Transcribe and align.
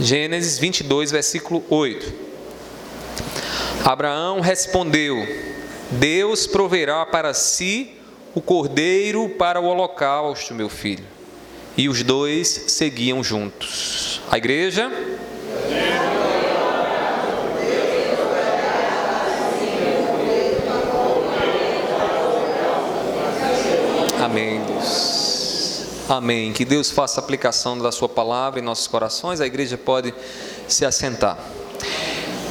Gênesis 0.00 0.58
22, 0.58 1.10
versículo 1.10 1.64
8. 1.68 2.12
Abraão 3.84 4.40
respondeu: 4.40 5.16
Deus 5.90 6.46
proverá 6.46 7.04
para 7.04 7.34
si 7.34 7.94
o 8.34 8.40
cordeiro 8.40 9.28
para 9.30 9.60
o 9.60 9.64
holocausto, 9.64 10.54
meu 10.54 10.68
filho. 10.68 11.04
E 11.76 11.88
os 11.88 12.02
dois 12.02 12.48
seguiam 12.68 13.24
juntos. 13.24 14.20
A 14.30 14.38
igreja? 14.38 14.90
Amém. 24.20 24.67
Amém. 26.08 26.54
Que 26.54 26.64
Deus 26.64 26.90
faça 26.90 27.20
aplicação 27.20 27.78
da 27.78 27.92
Sua 27.92 28.08
palavra 28.08 28.58
em 28.58 28.62
nossos 28.62 28.86
corações. 28.86 29.42
A 29.42 29.46
igreja 29.46 29.76
pode 29.76 30.14
se 30.66 30.86
assentar. 30.86 31.38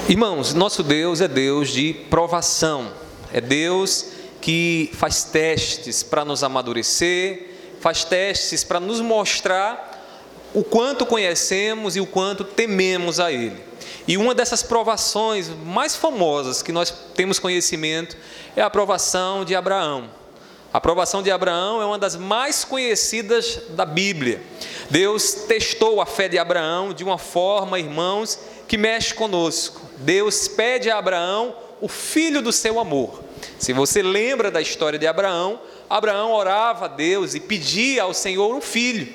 Irmãos, 0.07 0.53
nosso 0.53 0.83
Deus 0.83 1.21
é 1.21 1.27
Deus 1.27 1.69
de 1.69 1.91
provação, 1.91 2.93
é 3.33 3.41
Deus 3.41 4.05
que 4.39 4.91
faz 4.93 5.23
testes 5.23 6.03
para 6.03 6.23
nos 6.23 6.43
amadurecer, 6.43 7.49
faz 7.81 8.03
testes 8.05 8.63
para 8.63 8.79
nos 8.79 9.01
mostrar 9.01 10.07
o 10.53 10.63
quanto 10.63 11.03
conhecemos 11.03 11.95
e 11.95 11.99
o 11.99 12.05
quanto 12.05 12.43
tememos 12.43 13.19
a 13.19 13.31
Ele. 13.31 13.57
E 14.07 14.17
uma 14.17 14.35
dessas 14.35 14.61
provações 14.61 15.49
mais 15.65 15.95
famosas 15.95 16.61
que 16.61 16.71
nós 16.71 16.93
temos 17.15 17.39
conhecimento 17.39 18.15
é 18.55 18.61
a 18.61 18.69
provação 18.69 19.43
de 19.43 19.55
Abraão. 19.55 20.09
A 20.73 20.77
aprovação 20.79 21.23
de 21.23 21.31
Abraão 21.31 21.81
é 21.81 21.85
uma 21.85 21.97
das 21.97 22.15
mais 22.15 22.63
conhecidas 22.63 23.61
da 23.69 23.85
Bíblia. 23.85 24.41
Deus 24.89 25.33
testou 25.47 26.01
a 26.01 26.05
fé 26.05 26.27
de 26.27 26.37
Abraão 26.37 26.93
de 26.93 27.03
uma 27.03 27.17
forma, 27.17 27.79
irmãos, 27.79 28.37
que 28.67 28.77
mexe 28.77 29.13
conosco. 29.13 29.81
Deus 29.97 30.47
pede 30.47 30.89
a 30.89 30.97
Abraão 30.97 31.55
o 31.79 31.87
filho 31.87 32.41
do 32.41 32.51
seu 32.51 32.79
amor. 32.79 33.23
Se 33.57 33.71
você 33.71 34.01
lembra 34.01 34.51
da 34.51 34.61
história 34.61 34.99
de 34.99 35.07
Abraão, 35.07 35.59
Abraão 35.89 36.33
orava 36.33 36.85
a 36.85 36.89
Deus 36.89 37.33
e 37.33 37.39
pedia 37.39 38.03
ao 38.03 38.13
Senhor 38.13 38.53
um 38.53 38.61
filho. 38.61 39.07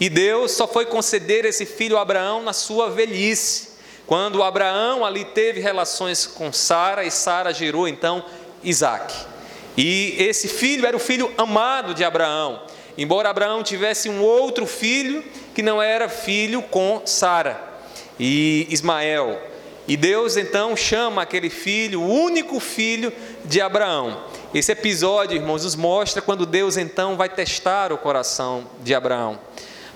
E 0.00 0.08
Deus 0.08 0.52
só 0.52 0.66
foi 0.66 0.86
conceder 0.86 1.44
esse 1.44 1.66
filho 1.66 1.98
a 1.98 2.02
Abraão 2.02 2.42
na 2.42 2.52
sua 2.52 2.90
velhice. 2.90 3.76
Quando 4.06 4.42
Abraão 4.42 5.04
ali 5.04 5.24
teve 5.24 5.60
relações 5.60 6.26
com 6.26 6.52
Sara 6.52 7.04
e 7.04 7.10
Sara 7.10 7.52
gerou 7.52 7.88
então 7.88 8.24
Isaac. 8.62 9.35
E 9.76 10.14
esse 10.18 10.48
filho 10.48 10.86
era 10.86 10.96
o 10.96 11.00
filho 11.00 11.30
amado 11.36 11.92
de 11.92 12.02
Abraão, 12.02 12.62
embora 12.96 13.28
Abraão 13.28 13.62
tivesse 13.62 14.08
um 14.08 14.22
outro 14.22 14.66
filho 14.66 15.22
que 15.54 15.62
não 15.62 15.82
era 15.82 16.08
filho 16.08 16.62
com 16.62 17.02
Sara 17.04 17.60
e 18.18 18.66
Ismael. 18.70 19.40
E 19.88 19.96
Deus 19.96 20.36
então 20.36 20.74
chama 20.74 21.22
aquele 21.22 21.50
filho, 21.50 22.00
o 22.00 22.08
único 22.08 22.58
filho 22.58 23.12
de 23.44 23.60
Abraão. 23.60 24.24
Esse 24.52 24.72
episódio, 24.72 25.36
irmãos, 25.36 25.64
nos 25.64 25.76
mostra 25.76 26.22
quando 26.22 26.46
Deus 26.46 26.76
então 26.76 27.16
vai 27.16 27.28
testar 27.28 27.92
o 27.92 27.98
coração 27.98 28.66
de 28.82 28.94
Abraão, 28.94 29.38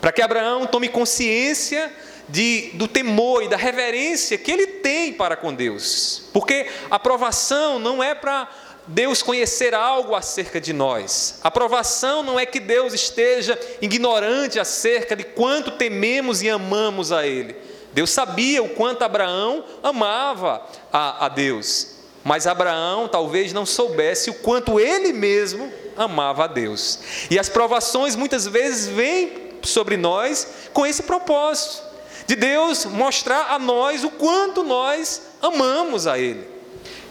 para 0.00 0.12
que 0.12 0.22
Abraão 0.22 0.66
tome 0.66 0.88
consciência 0.88 1.90
de, 2.28 2.70
do 2.74 2.86
temor 2.86 3.42
e 3.42 3.48
da 3.48 3.56
reverência 3.56 4.38
que 4.38 4.50
ele 4.50 4.66
tem 4.66 5.12
para 5.12 5.34
com 5.34 5.52
Deus, 5.52 6.24
porque 6.32 6.68
a 6.90 6.96
aprovação 6.96 7.78
não 7.78 8.02
é 8.02 8.14
para 8.14 8.48
Deus 8.92 9.22
conhecer 9.22 9.72
algo 9.72 10.16
acerca 10.16 10.60
de 10.60 10.72
nós. 10.72 11.38
A 11.44 11.50
provação 11.50 12.24
não 12.24 12.40
é 12.40 12.44
que 12.44 12.58
Deus 12.58 12.92
esteja 12.92 13.56
ignorante 13.80 14.58
acerca 14.58 15.14
de 15.14 15.22
quanto 15.22 15.70
tememos 15.70 16.42
e 16.42 16.48
amamos 16.48 17.12
a 17.12 17.24
Ele. 17.24 17.54
Deus 17.92 18.10
sabia 18.10 18.60
o 18.62 18.70
quanto 18.70 19.02
Abraão 19.02 19.64
amava 19.80 20.66
a, 20.92 21.26
a 21.26 21.28
Deus, 21.28 21.98
mas 22.24 22.48
Abraão 22.48 23.06
talvez 23.06 23.52
não 23.52 23.64
soubesse 23.64 24.28
o 24.28 24.34
quanto 24.34 24.80
ele 24.80 25.12
mesmo 25.12 25.72
amava 25.96 26.44
a 26.44 26.48
Deus. 26.48 26.98
E 27.30 27.38
as 27.38 27.48
provações 27.48 28.16
muitas 28.16 28.46
vezes 28.46 28.88
vêm 28.88 29.50
sobre 29.62 29.96
nós 29.96 30.48
com 30.72 30.84
esse 30.84 31.04
propósito, 31.04 31.82
de 32.26 32.34
Deus 32.34 32.84
mostrar 32.86 33.52
a 33.52 33.58
nós 33.58 34.02
o 34.02 34.10
quanto 34.10 34.64
nós 34.64 35.22
amamos 35.40 36.08
a 36.08 36.18
Ele. 36.18 36.49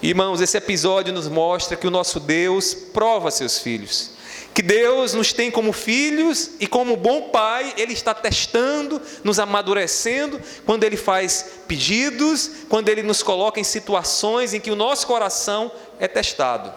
Irmãos, 0.01 0.39
esse 0.39 0.55
episódio 0.55 1.13
nos 1.13 1.27
mostra 1.27 1.75
que 1.75 1.85
o 1.85 1.91
nosso 1.91 2.21
Deus 2.21 2.73
prova 2.73 3.29
seus 3.29 3.59
filhos. 3.59 4.11
Que 4.53 4.61
Deus 4.61 5.13
nos 5.13 5.33
tem 5.33 5.51
como 5.51 5.73
filhos 5.73 6.51
e 6.57 6.67
como 6.67 6.95
bom 6.95 7.29
pai, 7.29 7.73
Ele 7.77 7.91
está 7.91 8.13
testando, 8.13 9.01
nos 9.25 9.39
amadurecendo, 9.39 10.39
quando 10.65 10.85
Ele 10.85 10.95
faz 10.95 11.45
pedidos, 11.67 12.49
quando 12.69 12.87
Ele 12.87 13.03
nos 13.03 13.21
coloca 13.21 13.59
em 13.59 13.63
situações 13.63 14.53
em 14.53 14.59
que 14.61 14.71
o 14.71 14.75
nosso 14.75 15.05
coração 15.05 15.69
é 15.99 16.07
testado. 16.07 16.73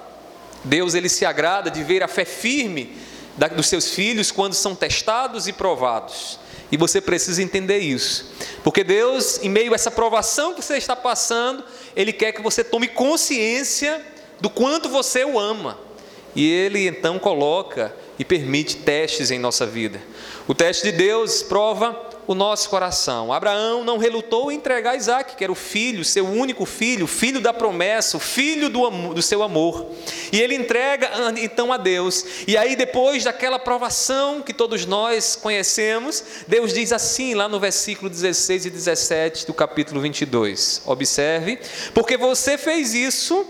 Deus, 0.64 0.94
Ele 0.94 1.08
se 1.08 1.24
agrada 1.24 1.70
de 1.70 1.84
ver 1.84 2.02
a 2.02 2.08
fé 2.08 2.24
firme 2.24 2.96
dos 3.54 3.68
seus 3.68 3.90
filhos 3.90 4.32
quando 4.32 4.54
são 4.54 4.74
testados 4.74 5.46
e 5.46 5.52
provados. 5.52 6.40
E 6.72 6.76
você 6.78 7.02
precisa 7.02 7.42
entender 7.42 7.78
isso. 7.78 8.32
Porque 8.64 8.82
Deus, 8.82 9.38
em 9.42 9.50
meio 9.50 9.72
a 9.72 9.74
essa 9.74 9.90
provação 9.90 10.54
que 10.54 10.62
você 10.62 10.78
está 10.78 10.96
passando, 10.96 11.62
Ele 11.94 12.14
quer 12.14 12.32
que 12.32 12.40
você 12.40 12.64
tome 12.64 12.88
consciência 12.88 14.00
do 14.40 14.48
quanto 14.48 14.88
você 14.88 15.22
o 15.22 15.38
ama. 15.38 15.78
E 16.34 16.50
Ele 16.50 16.88
então 16.88 17.18
coloca 17.18 17.94
e 18.18 18.24
permite 18.24 18.76
testes 18.76 19.30
em 19.30 19.38
nossa 19.38 19.66
vida. 19.66 20.00
O 20.48 20.54
teste 20.54 20.90
de 20.90 20.92
Deus 20.92 21.42
prova 21.42 22.11
o 22.26 22.34
nosso 22.34 22.68
coração. 22.68 23.32
Abraão 23.32 23.84
não 23.84 23.98
relutou 23.98 24.50
em 24.50 24.56
entregar 24.56 24.96
Isaac, 24.96 25.36
que 25.36 25.42
era 25.42 25.52
o 25.52 25.56
filho, 25.56 26.04
seu 26.04 26.26
único 26.26 26.64
filho, 26.64 27.06
filho 27.06 27.40
da 27.40 27.52
promessa, 27.52 28.16
o 28.16 28.20
filho 28.20 28.68
do, 28.68 29.14
do 29.14 29.22
seu 29.22 29.42
amor. 29.42 29.86
E 30.30 30.40
ele 30.40 30.54
entrega 30.54 31.10
então 31.38 31.72
a 31.72 31.76
Deus. 31.76 32.24
E 32.46 32.56
aí, 32.56 32.76
depois 32.76 33.24
daquela 33.24 33.58
provação 33.58 34.42
que 34.42 34.52
todos 34.52 34.86
nós 34.86 35.36
conhecemos, 35.36 36.22
Deus 36.46 36.72
diz 36.72 36.92
assim, 36.92 37.34
lá 37.34 37.48
no 37.48 37.58
versículo 37.58 38.08
16 38.08 38.66
e 38.66 38.70
17 38.70 39.46
do 39.46 39.54
capítulo 39.54 40.00
22. 40.00 40.82
Observe: 40.86 41.58
Porque 41.92 42.16
você 42.16 42.56
fez 42.56 42.94
isso 42.94 43.46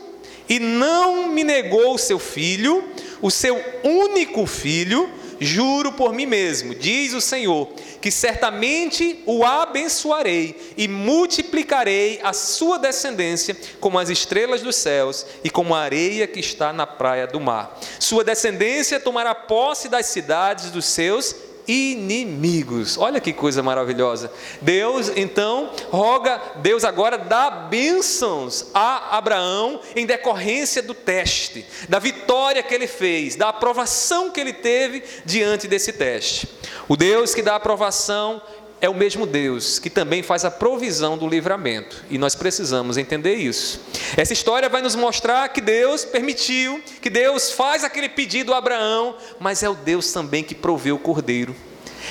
e 0.49 0.59
não 0.59 1.29
me 1.29 1.45
negou 1.45 1.95
o 1.95 1.99
seu 1.99 2.19
filho, 2.19 2.85
o 3.21 3.31
seu 3.31 3.63
único 3.85 4.47
filho 4.47 5.09
Juro 5.43 5.93
por 5.93 6.13
mim 6.13 6.27
mesmo, 6.27 6.75
diz 6.75 7.13
o 7.13 7.21
Senhor, 7.21 7.69
que 8.01 8.11
certamente 8.11 9.23
o 9.27 9.45
abençoarei 9.45 10.75
e 10.77 10.89
multiplicarei 10.89 12.21
a 12.23 12.33
sua 12.33 12.79
descendência 12.79 13.57
como 13.81 13.99
as 13.99 14.09
estrelas 14.09 14.63
dos 14.63 14.77
céus 14.77 15.27
e 15.43 15.51
como 15.51 15.75
a 15.75 15.81
areia 15.81 16.27
que 16.27 16.41
está 16.41 16.73
na 16.73 16.87
praia 16.87 17.27
do 17.27 17.41
mar. 17.41 17.79
Sua 17.99 18.25
descendência 18.25 19.01
tomará 19.01 19.35
posse 19.35 19.89
das 19.89 20.07
cidades 20.07 20.71
dos 20.71 20.85
seus 20.85 21.35
inimigos. 21.67 22.99
Olha 22.99 23.21
que 23.21 23.33
coisa 23.33 23.63
maravilhosa. 23.63 24.33
Deus 24.61 25.11
então 25.15 25.71
roga, 25.91 26.41
Deus 26.57 26.85
agora 26.85 27.17
dá 27.19 27.51
bênçãos 27.51 28.67
a 28.75 29.17
Abraão 29.17 29.81
em 29.95 30.07
decorrência 30.07 30.83
do 30.83 30.95
teste, 30.95 31.67
da 31.89 31.99
vitória 31.99 32.63
que 32.63 32.75
ele 32.75 32.87
fez, 32.87 33.37
da 33.37 33.49
aprovação 33.49 34.31
que 34.31 34.41
ele 34.41 34.53
teve 34.53 35.03
diante 35.25 35.69
desse 35.69 35.93
teste. 35.93 36.49
O 36.89 36.97
Deus 36.97 37.35
que 37.35 37.43
dá 37.43 37.57
aprovação 37.57 38.43
é 38.83 38.89
o 38.89 38.95
mesmo 38.95 39.25
Deus 39.25 39.79
que 39.79 39.89
também 39.89 40.25
faz 40.25 40.45
a 40.45 40.51
provisão 40.51 41.17
do 41.17 41.29
livramento, 41.29 42.05
e 42.11 42.19
nós 42.19 42.35
precisamos 42.35 42.99
entender 42.99 43.37
isso. 43.37 43.81
Essa 44.17 44.33
história 44.33 44.69
vai 44.69 44.83
nos 44.83 44.97
mostrar 44.97 45.49
que 45.51 45.61
Deus 45.61 46.05
permitiu, 46.05 46.83
que 47.01 47.09
Deus 47.09 47.53
faz 47.53 47.85
aquele 47.85 48.09
pedido 48.09 48.53
a 48.53 48.59
Abraão, 48.59 49.17
mas 49.39 49.63
é 49.63 49.69
o 49.69 49.75
Deus 49.75 50.13
também 50.13 50.43
que 50.43 50.55
provê 50.55 50.91
o 50.91 50.99
cordeiro, 50.99 51.55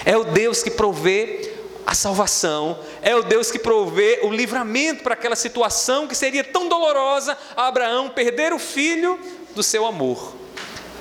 é 0.06 0.16
o 0.16 0.24
Deus 0.24 0.64
que 0.64 0.72
provê 0.72 1.52
a 1.86 1.94
salvação, 1.94 2.80
é 3.02 3.14
o 3.18 3.22
Deus 3.22 3.52
que 3.52 3.60
provê 3.60 4.22
o 4.24 4.32
livramento 4.32 5.04
para 5.04 5.14
aquela 5.14 5.36
situação 5.36 6.08
que 6.08 6.16
seria 6.16 6.44
tão 6.44 6.70
dolorosa 6.70 7.38
a 7.54 7.68
Abraão 7.68 8.08
perder 8.08 8.54
o 8.54 8.60
filho 8.60 9.20
do 9.54 9.62
seu 9.62 9.86
amor. 9.86 10.36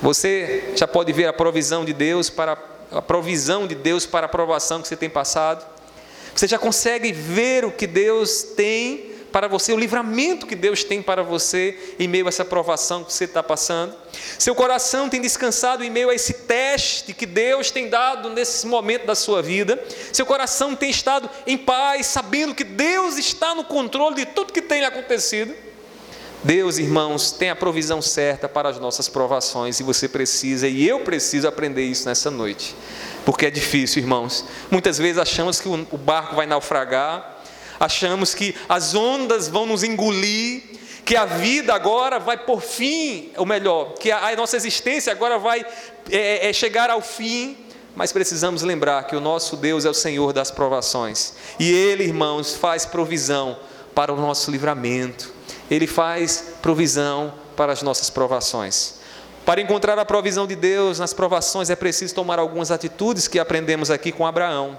Você 0.02 0.72
já 0.74 0.88
pode 0.88 1.12
ver 1.12 1.26
a 1.26 1.32
provisão 1.32 1.84
de 1.84 1.92
Deus 1.92 2.28
para 2.28 2.56
a 2.90 3.02
provisão 3.02 3.66
de 3.66 3.74
Deus 3.74 4.06
para 4.06 4.26
a 4.26 4.28
provação 4.28 4.82
que 4.82 4.88
você 4.88 4.96
tem 4.96 5.10
passado. 5.10 5.64
Você 6.34 6.46
já 6.46 6.58
consegue 6.58 7.12
ver 7.12 7.64
o 7.64 7.72
que 7.72 7.86
Deus 7.86 8.42
tem 8.42 9.10
para 9.30 9.46
você, 9.46 9.72
o 9.72 9.78
livramento 9.78 10.46
que 10.46 10.56
Deus 10.56 10.82
tem 10.82 11.00
para 11.00 11.22
você 11.22 11.78
em 11.98 12.08
meio 12.08 12.26
a 12.26 12.28
essa 12.28 12.44
provação 12.44 13.04
que 13.04 13.12
você 13.12 13.24
está 13.24 13.42
passando. 13.42 13.94
Seu 14.38 14.54
coração 14.54 15.08
tem 15.08 15.20
descansado 15.20 15.84
em 15.84 15.90
meio 15.90 16.10
a 16.10 16.14
esse 16.14 16.34
teste 16.34 17.12
que 17.12 17.26
Deus 17.26 17.70
tem 17.70 17.88
dado 17.88 18.30
nesse 18.30 18.66
momento 18.66 19.06
da 19.06 19.14
sua 19.14 19.40
vida. 19.40 19.82
Seu 20.12 20.26
coração 20.26 20.74
tem 20.74 20.90
estado 20.90 21.30
em 21.46 21.56
paz, 21.56 22.06
sabendo 22.06 22.54
que 22.54 22.64
Deus 22.64 23.16
está 23.16 23.54
no 23.54 23.64
controle 23.64 24.16
de 24.16 24.26
tudo 24.26 24.52
que 24.52 24.62
tem 24.62 24.84
acontecido. 24.84 25.54
Deus, 26.42 26.78
irmãos, 26.78 27.32
tem 27.32 27.50
a 27.50 27.56
provisão 27.56 28.00
certa 28.00 28.48
para 28.48 28.70
as 28.70 28.78
nossas 28.78 29.08
provações 29.08 29.78
e 29.78 29.82
você 29.82 30.08
precisa, 30.08 30.66
e 30.66 30.88
eu 30.88 31.00
preciso 31.00 31.46
aprender 31.46 31.82
isso 31.82 32.08
nessa 32.08 32.30
noite. 32.30 32.74
porque 33.24 33.44
é 33.44 33.50
difícil, 33.50 34.00
irmãos. 34.00 34.46
Muitas 34.70 34.96
vezes 34.96 35.18
achamos 35.18 35.60
que 35.60 35.68
o 35.68 35.98
barco 35.98 36.34
vai 36.34 36.46
naufragar, 36.46 37.42
achamos 37.78 38.34
que 38.34 38.54
as 38.66 38.94
ondas 38.94 39.46
vão 39.46 39.66
nos 39.66 39.84
engolir, 39.84 40.62
que 41.04 41.14
a 41.16 41.26
vida 41.26 41.74
agora 41.74 42.18
vai 42.18 42.38
por 42.38 42.62
fim, 42.62 43.30
ou 43.36 43.44
melhor, 43.44 43.94
que 43.94 44.10
a, 44.10 44.34
nossa 44.36 44.56
existência 44.56 45.12
agora 45.12 45.38
vai 45.38 45.64
é, 46.10 46.48
é, 46.48 46.52
chegar 46.52 46.88
ao 46.88 47.02
fim, 47.02 47.56
mas 47.94 48.12
precisamos 48.12 48.62
lembrar 48.62 49.04
que 49.04 49.16
o 49.16 49.20
nosso 49.20 49.56
Deus 49.56 49.84
é 49.84 49.90
o 49.90 49.94
Senhor 49.94 50.32
das 50.32 50.50
provações, 50.50 51.34
e 51.58 51.70
Ele, 51.70 52.04
irmãos, 52.04 52.54
faz 52.54 52.86
provisão 52.86 53.58
para 53.94 54.12
o 54.12 54.16
nosso 54.16 54.50
livramento, 54.50 55.32
Ele 55.70 55.86
faz 55.86 56.54
provisão 56.60 57.32
para 57.56 57.72
as 57.72 57.82
nossas 57.82 58.10
provações. 58.10 59.00
Para 59.44 59.60
encontrar 59.60 59.98
a 59.98 60.04
provisão 60.04 60.46
de 60.46 60.54
Deus 60.54 60.98
nas 60.98 61.14
provações 61.14 61.70
é 61.70 61.76
preciso 61.76 62.14
tomar 62.14 62.38
algumas 62.38 62.70
atitudes 62.70 63.26
que 63.26 63.38
aprendemos 63.38 63.90
aqui 63.90 64.12
com 64.12 64.26
Abraão. 64.26 64.78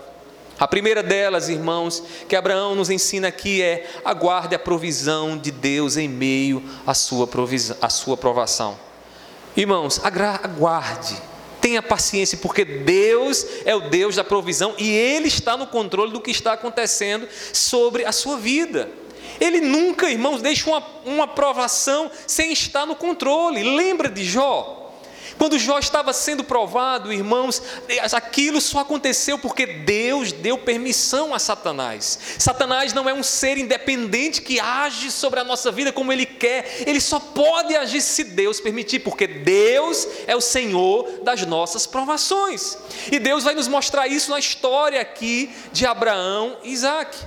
A 0.59 0.67
primeira 0.67 1.01
delas, 1.01 1.49
irmãos, 1.49 2.03
que 2.29 2.35
Abraão 2.35 2.75
nos 2.75 2.89
ensina 2.89 3.29
aqui 3.29 3.61
é: 3.63 3.89
aguarde 4.05 4.53
a 4.53 4.59
provisão 4.59 5.37
de 5.37 5.49
Deus 5.49 5.97
em 5.97 6.07
meio 6.07 6.63
à 6.85 6.93
sua, 6.93 7.25
provisão, 7.25 7.75
à 7.81 7.89
sua 7.89 8.15
provação. 8.15 8.77
Irmãos, 9.57 9.99
aguarde, 10.03 11.17
tenha 11.59 11.81
paciência, 11.81 12.37
porque 12.37 12.63
Deus 12.63 13.45
é 13.65 13.75
o 13.75 13.89
Deus 13.89 14.15
da 14.15 14.23
provisão 14.23 14.75
e 14.77 14.91
Ele 14.91 15.27
está 15.27 15.57
no 15.57 15.67
controle 15.67 16.11
do 16.11 16.21
que 16.21 16.31
está 16.31 16.53
acontecendo 16.53 17.27
sobre 17.51 18.05
a 18.05 18.11
sua 18.11 18.37
vida. 18.37 18.89
Ele 19.39 19.61
nunca, 19.61 20.09
irmãos, 20.09 20.41
deixa 20.41 20.69
uma, 20.69 20.83
uma 21.05 21.27
provação 21.27 22.11
sem 22.27 22.51
estar 22.51 22.85
no 22.85 22.95
controle. 22.95 23.63
Lembra 23.63 24.09
de 24.09 24.23
Jó? 24.23 24.81
Quando 25.41 25.57
Jó 25.57 25.79
estava 25.79 26.13
sendo 26.13 26.43
provado, 26.43 27.11
irmãos, 27.11 27.63
aquilo 28.13 28.61
só 28.61 28.81
aconteceu 28.81 29.39
porque 29.39 29.65
Deus 29.65 30.31
deu 30.31 30.55
permissão 30.55 31.33
a 31.33 31.39
Satanás. 31.39 32.19
Satanás 32.37 32.93
não 32.93 33.09
é 33.09 33.13
um 33.13 33.23
ser 33.23 33.57
independente 33.57 34.39
que 34.39 34.59
age 34.59 35.09
sobre 35.09 35.39
a 35.39 35.43
nossa 35.43 35.71
vida 35.71 35.91
como 35.91 36.13
ele 36.13 36.27
quer, 36.27 36.83
ele 36.85 37.01
só 37.01 37.19
pode 37.19 37.75
agir 37.75 38.01
se 38.01 38.23
Deus 38.23 38.59
permitir, 38.59 38.99
porque 38.99 39.25
Deus 39.25 40.07
é 40.27 40.35
o 40.35 40.41
Senhor 40.41 41.23
das 41.23 41.43
nossas 41.43 41.87
provações. 41.87 42.77
E 43.11 43.17
Deus 43.17 43.43
vai 43.43 43.55
nos 43.55 43.67
mostrar 43.67 44.07
isso 44.07 44.29
na 44.29 44.37
história 44.37 45.01
aqui 45.01 45.51
de 45.71 45.87
Abraão 45.87 46.57
e 46.63 46.71
Isaac. 46.71 47.17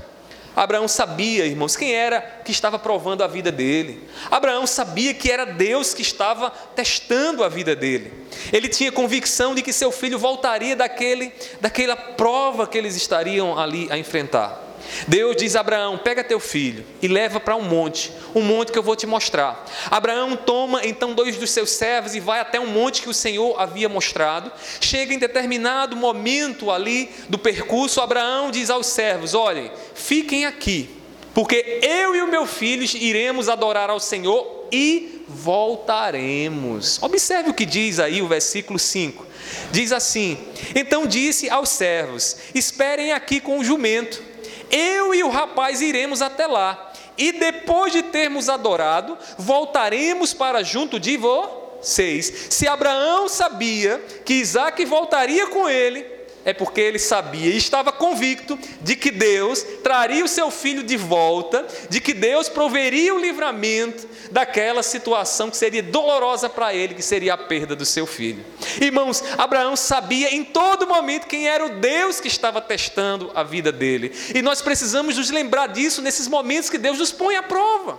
Abraão 0.56 0.86
sabia, 0.86 1.46
irmãos, 1.46 1.76
quem 1.76 1.92
era 1.92 2.20
que 2.44 2.52
estava 2.52 2.78
provando 2.78 3.24
a 3.24 3.26
vida 3.26 3.50
dele. 3.50 4.02
Abraão 4.30 4.66
sabia 4.66 5.12
que 5.12 5.30
era 5.30 5.44
Deus 5.44 5.92
que 5.92 6.02
estava 6.02 6.50
testando 6.50 7.42
a 7.42 7.48
vida 7.48 7.74
dele. 7.74 8.12
Ele 8.52 8.68
tinha 8.68 8.92
convicção 8.92 9.54
de 9.54 9.62
que 9.62 9.72
seu 9.72 9.90
filho 9.90 10.18
voltaria 10.18 10.76
daquele, 10.76 11.32
daquela 11.60 11.96
prova 11.96 12.66
que 12.66 12.78
eles 12.78 12.94
estariam 12.94 13.58
ali 13.58 13.88
a 13.90 13.98
enfrentar. 13.98 14.63
Deus 15.06 15.36
diz 15.36 15.56
a 15.56 15.60
Abraão: 15.60 15.98
pega 15.98 16.24
teu 16.24 16.40
filho 16.40 16.84
e 17.02 17.08
leva 17.08 17.40
para 17.40 17.56
um 17.56 17.62
monte, 17.62 18.12
um 18.34 18.42
monte 18.42 18.72
que 18.72 18.78
eu 18.78 18.82
vou 18.82 18.96
te 18.96 19.06
mostrar. 19.06 19.64
Abraão 19.90 20.36
toma 20.36 20.84
então 20.84 21.12
dois 21.12 21.36
dos 21.36 21.50
seus 21.50 21.70
servos 21.70 22.14
e 22.14 22.20
vai 22.20 22.40
até 22.40 22.60
um 22.60 22.66
monte 22.66 23.02
que 23.02 23.08
o 23.08 23.14
Senhor 23.14 23.60
havia 23.60 23.88
mostrado. 23.88 24.50
Chega 24.80 25.14
em 25.14 25.18
determinado 25.18 25.96
momento 25.96 26.70
ali 26.70 27.10
do 27.28 27.38
percurso, 27.38 28.00
Abraão 28.00 28.50
diz 28.50 28.70
aos 28.70 28.86
servos: 28.86 29.34
olhem, 29.34 29.70
fiquem 29.94 30.46
aqui, 30.46 30.88
porque 31.32 31.80
eu 31.82 32.14
e 32.14 32.22
o 32.22 32.28
meu 32.28 32.46
filho 32.46 32.84
iremos 32.96 33.48
adorar 33.48 33.90
ao 33.90 34.00
Senhor 34.00 34.68
e 34.70 35.24
voltaremos. 35.28 37.02
Observe 37.02 37.50
o 37.50 37.54
que 37.54 37.64
diz 37.64 37.98
aí 37.98 38.20
o 38.20 38.28
versículo 38.28 38.78
5. 38.78 39.26
Diz 39.70 39.92
assim: 39.92 40.38
Então 40.74 41.06
disse 41.06 41.48
aos 41.50 41.68
servos: 41.68 42.36
Esperem 42.54 43.12
aqui 43.12 43.40
com 43.40 43.58
o 43.58 43.64
jumento 43.64 44.33
eu 44.74 45.14
e 45.14 45.22
o 45.22 45.28
rapaz 45.28 45.80
iremos 45.80 46.20
até 46.20 46.46
lá, 46.46 46.92
e 47.16 47.30
depois 47.30 47.92
de 47.92 48.02
termos 48.02 48.48
adorado, 48.48 49.16
voltaremos 49.38 50.34
para 50.34 50.64
junto 50.64 50.98
de 50.98 51.16
vocês. 51.16 52.48
Se 52.50 52.66
Abraão 52.66 53.28
sabia 53.28 54.04
que 54.24 54.34
Isaac 54.34 54.84
voltaria 54.84 55.46
com 55.46 55.68
ele, 55.68 56.13
é 56.44 56.52
porque 56.52 56.80
ele 56.80 56.98
sabia 56.98 57.50
e 57.50 57.56
estava 57.56 57.90
convicto 57.90 58.58
de 58.82 58.96
que 58.96 59.10
Deus 59.10 59.64
traria 59.82 60.24
o 60.24 60.28
seu 60.28 60.50
filho 60.50 60.82
de 60.82 60.96
volta, 60.96 61.66
de 61.88 62.00
que 62.00 62.12
Deus 62.12 62.48
proveria 62.48 63.14
o 63.14 63.18
livramento 63.18 64.06
daquela 64.30 64.82
situação 64.82 65.50
que 65.50 65.56
seria 65.56 65.82
dolorosa 65.82 66.48
para 66.48 66.74
ele, 66.74 66.94
que 66.94 67.02
seria 67.02 67.34
a 67.34 67.38
perda 67.38 67.74
do 67.74 67.86
seu 67.86 68.06
filho. 68.06 68.44
Irmãos, 68.80 69.22
Abraão 69.38 69.74
sabia 69.76 70.34
em 70.34 70.44
todo 70.44 70.86
momento 70.86 71.26
quem 71.26 71.48
era 71.48 71.64
o 71.64 71.80
Deus 71.80 72.20
que 72.20 72.28
estava 72.28 72.60
testando 72.60 73.30
a 73.34 73.42
vida 73.42 73.72
dele. 73.72 74.12
E 74.34 74.42
nós 74.42 74.60
precisamos 74.60 75.16
nos 75.16 75.30
lembrar 75.30 75.68
disso 75.68 76.02
nesses 76.02 76.28
momentos 76.28 76.68
que 76.68 76.78
Deus 76.78 76.98
nos 76.98 77.12
põe 77.12 77.36
à 77.36 77.42
prova. 77.42 77.98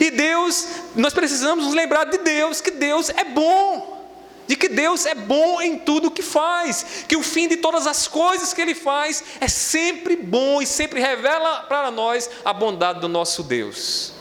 E 0.00 0.10
Deus, 0.10 0.66
nós 0.96 1.14
precisamos 1.14 1.66
nos 1.66 1.74
lembrar 1.74 2.04
de 2.04 2.18
Deus, 2.18 2.60
que 2.60 2.70
Deus 2.70 3.10
é 3.10 3.24
bom 3.24 3.97
de 4.48 4.56
que 4.56 4.68
Deus 4.68 5.04
é 5.04 5.14
bom 5.14 5.60
em 5.60 5.78
tudo 5.78 6.08
o 6.08 6.10
que 6.10 6.22
faz, 6.22 7.04
que 7.06 7.16
o 7.16 7.22
fim 7.22 7.46
de 7.46 7.58
todas 7.58 7.86
as 7.86 8.08
coisas 8.08 8.54
que 8.54 8.60
Ele 8.60 8.74
faz 8.74 9.22
é 9.40 9.46
sempre 9.46 10.16
bom 10.16 10.60
e 10.62 10.66
sempre 10.66 11.00
revela 11.00 11.60
para 11.64 11.90
nós 11.90 12.28
a 12.42 12.52
bondade 12.52 12.98
do 12.98 13.08
nosso 13.08 13.42
Deus. 13.42 14.14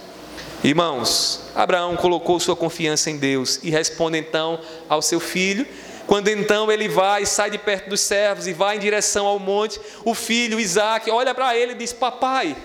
Irmãos, 0.64 1.44
Abraão 1.56 1.96
colocou 1.96 2.40
sua 2.40 2.56
confiança 2.56 3.10
em 3.10 3.18
Deus 3.18 3.60
e 3.64 3.70
responde 3.70 4.18
então 4.18 4.60
ao 4.90 5.02
seu 5.02 5.20
filho. 5.20 5.66
Quando 6.06 6.28
então 6.28 6.70
ele 6.72 6.90
vai, 6.90 7.26
sai 7.26 7.50
de 7.50 7.58
perto 7.58 7.90
dos 7.90 8.02
servos 8.02 8.48
e 8.48 8.54
vai 8.54 8.76
em 8.76 8.80
direção 8.80 9.26
ao 9.26 9.40
monte, 9.40 9.80
o 10.04 10.14
filho 10.14 10.60
Isaac 10.60 11.10
olha 11.10 11.34
para 11.34 11.56
ele 11.56 11.72
e 11.72 11.76
diz: 11.76 11.94
Papai, 11.94 12.56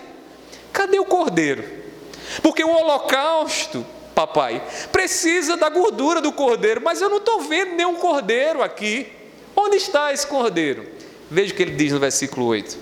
cadê 0.71 0.99
o 0.99 1.05
cordeiro? 1.05 1.63
Porque 2.41 2.63
o 2.63 2.69
holocausto 2.69 3.85
papai. 4.13 4.61
Precisa 4.91 5.57
da 5.57 5.69
gordura 5.69 6.21
do 6.21 6.31
cordeiro, 6.31 6.81
mas 6.83 7.01
eu 7.01 7.09
não 7.09 7.17
estou 7.17 7.41
vendo 7.41 7.75
nenhum 7.75 7.95
cordeiro 7.95 8.61
aqui. 8.61 9.11
Onde 9.55 9.77
está 9.77 10.13
esse 10.13 10.25
cordeiro? 10.25 10.87
Veja 11.29 11.53
o 11.53 11.55
que 11.55 11.63
ele 11.63 11.75
diz 11.75 11.91
no 11.91 11.99
versículo 11.99 12.45
8. 12.47 12.77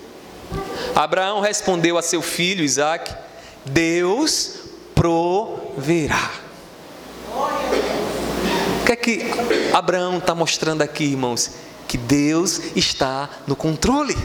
Abraão 0.95 1.39
respondeu 1.39 1.97
a 1.97 2.01
seu 2.01 2.21
filho 2.21 2.63
Isaac: 2.63 3.13
Deus 3.65 4.55
proverá. 4.93 6.31
O 8.81 8.85
que 8.85 8.91
é 8.91 8.95
que 8.95 9.21
Abraão 9.73 10.17
está 10.17 10.35
mostrando 10.35 10.81
aqui, 10.81 11.05
irmãos? 11.05 11.51
Que 11.87 11.97
Deus 11.97 12.59
está 12.75 13.29
no 13.47 13.55
controle. 13.55 14.15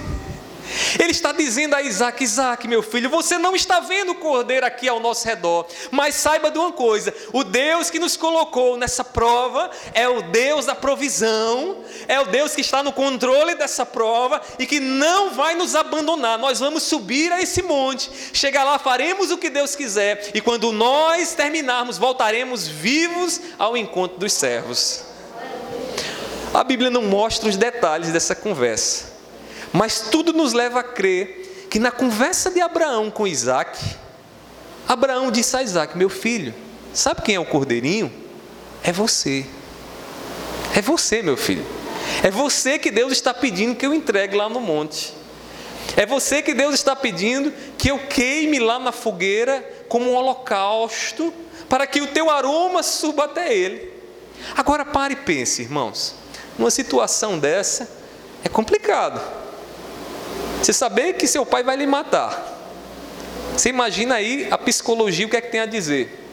Ele 0.99 1.11
está 1.11 1.33
dizendo 1.33 1.75
a 1.75 1.83
Isaac: 1.83 2.23
Isaac, 2.23 2.67
meu 2.67 2.83
filho, 2.83 3.09
você 3.09 3.39
não 3.39 3.55
está 3.55 3.81
vendo 3.81 4.13
o 4.13 4.17
cordeiro 4.17 4.67
aqui 4.67 4.89
ao 4.89 5.01
nosso 5.01 5.27
redor, 5.27 5.67
mas 5.91 6.15
saiba 6.15 6.51
de 6.51 6.59
uma 6.59 6.73
coisa: 6.73 7.15
o 7.33 7.45
Deus 7.45 7.91
que 7.91 7.99
nos 7.99 8.17
colocou 8.17 8.77
nessa 8.77 9.05
prova 9.05 9.71
é 9.95 10.09
o 10.09 10.23
Deus 10.23 10.67
da 10.67 10.75
provisão, 10.75 11.85
é 12.09 12.21
o 12.21 12.27
Deus 12.27 12.55
que 12.55 12.61
está 12.61 12.83
no 12.83 12.93
controle 12.93 13.55
dessa 13.55 13.87
prova 13.87 14.41
e 14.59 14.67
que 14.67 14.81
não 14.81 15.31
vai 15.31 15.55
nos 15.55 15.75
abandonar. 15.75 16.39
Nós 16.39 16.59
vamos 16.59 16.83
subir 16.83 17.33
a 17.33 17.41
esse 17.41 17.63
monte, 17.63 18.11
chegar 18.33 18.65
lá, 18.65 18.79
faremos 18.79 19.31
o 19.31 19.39
que 19.39 19.51
Deus 19.51 19.75
quiser, 19.75 20.31
e 20.35 20.41
quando 20.41 20.73
nós 20.73 21.35
terminarmos, 21.35 21.99
voltaremos 21.99 22.67
vivos 22.67 23.41
ao 23.59 23.77
encontro 23.77 24.19
dos 24.19 24.33
servos. 24.33 25.05
A 26.55 26.65
Bíblia 26.65 26.91
não 26.91 27.03
mostra 27.03 27.49
os 27.49 27.57
detalhes 27.57 28.11
dessa 28.11 28.35
conversa. 28.35 29.16
Mas 29.73 30.01
tudo 30.11 30.33
nos 30.33 30.53
leva 30.53 30.81
a 30.81 30.85
crer 30.85 31.67
que 31.71 31.79
na 31.79 31.91
conversa 31.91 32.51
de 32.51 32.61
Abraão 32.61 33.11
com 33.11 33.27
Isaac, 33.27 33.79
Abraão 34.89 35.31
disse 35.31 35.57
a 35.57 35.63
Isaac: 35.63 35.97
Meu 35.97 36.09
filho, 36.09 36.55
sabe 36.95 37.23
quem 37.23 37.35
é 37.35 37.41
o 37.41 37.45
cordeirinho? 37.45 38.13
É 38.83 38.93
você. 38.93 39.45
É 40.75 40.81
você, 40.81 41.23
meu 41.23 41.37
filho. 41.37 41.67
É 42.23 42.31
você 42.31 42.79
que 42.79 42.91
Deus 42.91 43.13
está 43.13 43.35
pedindo 43.35 43.75
que 43.75 43.87
eu 43.87 43.93
entregue 43.93 44.37
lá 44.37 44.49
no 44.49 44.61
monte. 44.61 45.13
É 45.97 46.05
você 46.05 46.43
que 46.43 46.55
Deus 46.55 46.75
está 46.75 46.95
pedindo 46.95 47.53
que 47.79 47.91
eu 47.91 47.99
queime 47.99 48.59
lá 48.59 48.79
na 48.79 48.93
fogueira 48.93 49.61
como 49.89 50.11
um 50.11 50.15
holocausto, 50.15 51.33
para 51.69 51.87
que 51.87 52.01
o 52.01 52.09
teu 52.09 52.31
aroma 52.31 52.83
suba 52.83 53.25
até 53.25 53.53
ele. 53.53 53.93
Agora 54.57 54.85
pare 54.85 55.15
e 55.15 55.17
pense, 55.17 55.63
irmãos. 55.63 56.15
Numa 56.59 56.71
situação 56.71 57.39
dessa 57.39 57.89
é 58.45 58.49
complicado. 58.49 59.21
Você 60.67 60.73
saber 60.73 61.13
que 61.13 61.29
seu 61.29 61.47
pai 61.47 61.63
vai 61.63 61.77
lhe 61.77 61.87
matar. 61.87 62.45
Você 63.57 63.69
imagina 63.69 64.17
aí 64.17 64.49
a 64.51 64.59
psicologia, 64.59 65.25
o 65.25 65.31
que 65.31 65.37
é 65.37 65.41
que 65.41 65.53
tem 65.53 65.61
a 65.61 65.67
dizer? 65.67 66.27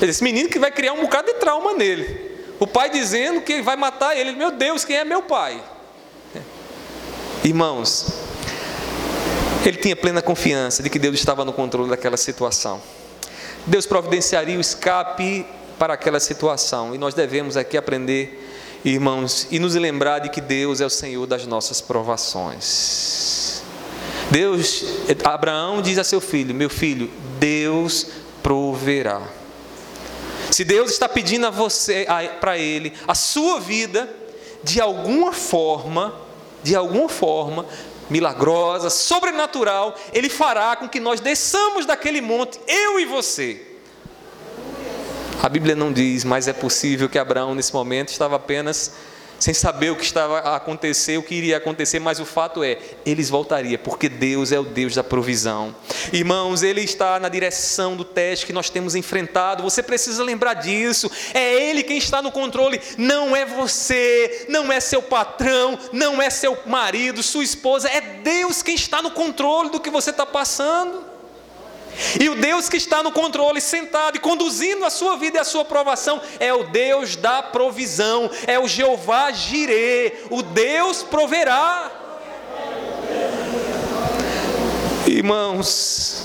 Esse 0.00 0.22
menino 0.22 0.48
que 0.48 0.56
vai 0.56 0.70
criar 0.70 0.92
um 0.92 1.00
bocado 1.00 1.32
de 1.32 1.34
trauma 1.40 1.74
nele. 1.74 2.30
O 2.60 2.66
pai 2.68 2.90
dizendo 2.90 3.40
que 3.40 3.60
vai 3.60 3.74
matar 3.74 4.16
ele. 4.16 4.36
Meu 4.36 4.52
Deus, 4.52 4.84
quem 4.84 4.98
é 4.98 5.04
meu 5.04 5.20
pai? 5.20 5.60
Irmãos, 7.42 8.06
ele 9.66 9.78
tinha 9.78 9.96
plena 9.96 10.22
confiança 10.22 10.80
de 10.80 10.88
que 10.88 11.00
Deus 11.00 11.16
estava 11.16 11.44
no 11.44 11.52
controle 11.52 11.90
daquela 11.90 12.16
situação. 12.16 12.80
Deus 13.66 13.84
providenciaria 13.84 14.56
o 14.56 14.60
escape 14.60 15.44
para 15.76 15.94
aquela 15.94 16.20
situação. 16.20 16.94
E 16.94 16.98
nós 16.98 17.14
devemos 17.14 17.56
aqui 17.56 17.76
aprender 17.76 18.43
irmãos, 18.84 19.46
e 19.50 19.58
nos 19.58 19.74
lembrar 19.74 20.18
de 20.20 20.28
que 20.28 20.40
Deus 20.40 20.80
é 20.80 20.86
o 20.86 20.90
Senhor 20.90 21.26
das 21.26 21.46
nossas 21.46 21.80
provações. 21.80 23.62
Deus, 24.30 24.84
Abraão 25.24 25.80
diz 25.80 25.98
a 25.98 26.04
seu 26.04 26.20
filho: 26.20 26.54
Meu 26.54 26.70
filho, 26.70 27.10
Deus 27.38 28.06
proverá. 28.42 29.22
Se 30.50 30.64
Deus 30.64 30.92
está 30.92 31.08
pedindo 31.08 31.46
a 31.46 31.50
você, 31.50 32.06
para 32.40 32.58
ele, 32.58 32.92
a 33.08 33.14
sua 33.14 33.58
vida, 33.58 34.08
de 34.62 34.80
alguma 34.80 35.32
forma, 35.32 36.14
de 36.62 36.76
alguma 36.76 37.08
forma, 37.08 37.66
milagrosa, 38.08 38.90
sobrenatural, 38.90 39.94
Ele 40.12 40.28
fará 40.28 40.76
com 40.76 40.88
que 40.88 41.00
nós 41.00 41.20
desçamos 41.20 41.86
daquele 41.86 42.20
monte, 42.20 42.58
eu 42.66 43.00
e 43.00 43.04
você. 43.04 43.73
A 45.42 45.48
Bíblia 45.48 45.74
não 45.76 45.92
diz, 45.92 46.24
mas 46.24 46.48
é 46.48 46.52
possível 46.52 47.08
que 47.08 47.18
Abraão, 47.18 47.54
nesse 47.54 47.72
momento, 47.72 48.08
estava 48.08 48.36
apenas 48.36 48.92
sem 49.38 49.52
saber 49.52 49.90
o 49.90 49.96
que 49.96 50.04
estava 50.04 50.38
a 50.38 50.56
acontecer, 50.56 51.18
o 51.18 51.22
que 51.22 51.34
iria 51.34 51.58
acontecer, 51.58 51.98
mas 51.98 52.18
o 52.18 52.24
fato 52.24 52.62
é, 52.64 52.78
eles 53.04 53.28
voltariam, 53.28 53.78
porque 53.82 54.08
Deus 54.08 54.52
é 54.52 54.58
o 54.58 54.64
Deus 54.64 54.94
da 54.94 55.04
provisão. 55.04 55.74
Irmãos, 56.12 56.62
Ele 56.62 56.80
está 56.80 57.18
na 57.20 57.28
direção 57.28 57.94
do 57.94 58.04
teste 58.04 58.46
que 58.46 58.52
nós 58.52 58.70
temos 58.70 58.94
enfrentado, 58.94 59.62
você 59.62 59.82
precisa 59.82 60.22
lembrar 60.24 60.54
disso, 60.54 61.10
é 61.34 61.68
Ele 61.68 61.82
quem 61.82 61.98
está 61.98 62.22
no 62.22 62.32
controle, 62.32 62.80
não 62.96 63.36
é 63.36 63.44
você, 63.44 64.46
não 64.48 64.72
é 64.72 64.80
seu 64.80 65.02
patrão, 65.02 65.78
não 65.92 66.22
é 66.22 66.30
seu 66.30 66.56
marido, 66.64 67.22
sua 67.22 67.44
esposa, 67.44 67.88
é 67.88 68.00
Deus 68.00 68.62
quem 68.62 68.74
está 68.74 69.02
no 69.02 69.10
controle 69.10 69.68
do 69.70 69.80
que 69.80 69.90
você 69.90 70.10
está 70.10 70.24
passando. 70.24 71.13
E 72.20 72.28
o 72.28 72.34
Deus 72.34 72.68
que 72.68 72.76
está 72.76 73.02
no 73.02 73.12
controle, 73.12 73.60
sentado 73.60 74.16
e 74.16 74.20
conduzindo 74.20 74.84
a 74.84 74.90
sua 74.90 75.16
vida 75.16 75.38
e 75.38 75.40
a 75.40 75.44
sua 75.44 75.64
provação, 75.64 76.20
é 76.38 76.52
o 76.52 76.64
Deus 76.64 77.16
da 77.16 77.42
provisão, 77.42 78.30
é 78.46 78.58
o 78.58 78.68
Jeová 78.68 79.30
Jirê, 79.32 80.12
o 80.30 80.42
Deus 80.42 81.02
proverá. 81.02 81.90
Irmãos, 85.06 86.24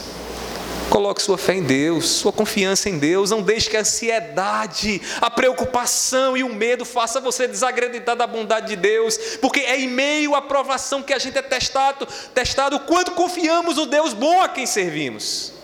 coloque 0.90 1.22
sua 1.22 1.38
fé 1.38 1.54
em 1.54 1.64
Deus, 1.64 2.08
sua 2.08 2.32
confiança 2.32 2.90
em 2.90 2.98
Deus, 2.98 3.30
não 3.30 3.42
deixe 3.42 3.70
que 3.70 3.78
a 3.78 3.82
ansiedade, 3.82 5.02
a 5.22 5.30
preocupação 5.30 6.36
e 6.36 6.44
o 6.44 6.50
medo 6.50 6.84
faça 6.84 7.20
você 7.20 7.48
desacreditar 7.48 8.16
da 8.16 8.26
bondade 8.26 8.68
de 8.68 8.76
Deus, 8.76 9.18
porque 9.40 9.60
é 9.60 9.80
em 9.80 9.88
meio 9.88 10.34
à 10.34 10.42
provação 10.42 11.04
que 11.04 11.14
a 11.14 11.20
gente 11.20 11.38
é 11.38 11.42
testado, 11.42 12.08
testado 12.34 12.80
quanto 12.82 13.12
confiamos 13.12 13.76
no 13.76 13.86
Deus 13.86 14.14
bom 14.14 14.42
a 14.42 14.50
quem 14.50 14.66
servimos. 14.66 15.59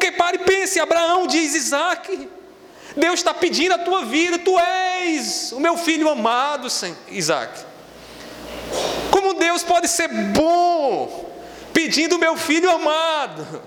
Porque 0.00 0.12
pare 0.12 0.38
e 0.38 0.44
pense, 0.44 0.80
Abraão 0.80 1.26
diz 1.26 1.54
Isaac, 1.54 2.26
Deus 2.96 3.20
está 3.20 3.34
pedindo 3.34 3.74
a 3.74 3.78
tua 3.78 4.02
vida, 4.06 4.38
tu 4.38 4.58
és 4.58 5.52
o 5.52 5.60
meu 5.60 5.76
filho 5.76 6.08
amado, 6.08 6.66
Isaac. 7.10 7.60
Como 9.10 9.34
Deus 9.34 9.62
pode 9.62 9.88
ser 9.88 10.08
bom 10.08 11.30
pedindo 11.74 12.16
o 12.16 12.18
meu 12.18 12.34
filho 12.34 12.70
amado? 12.70 13.60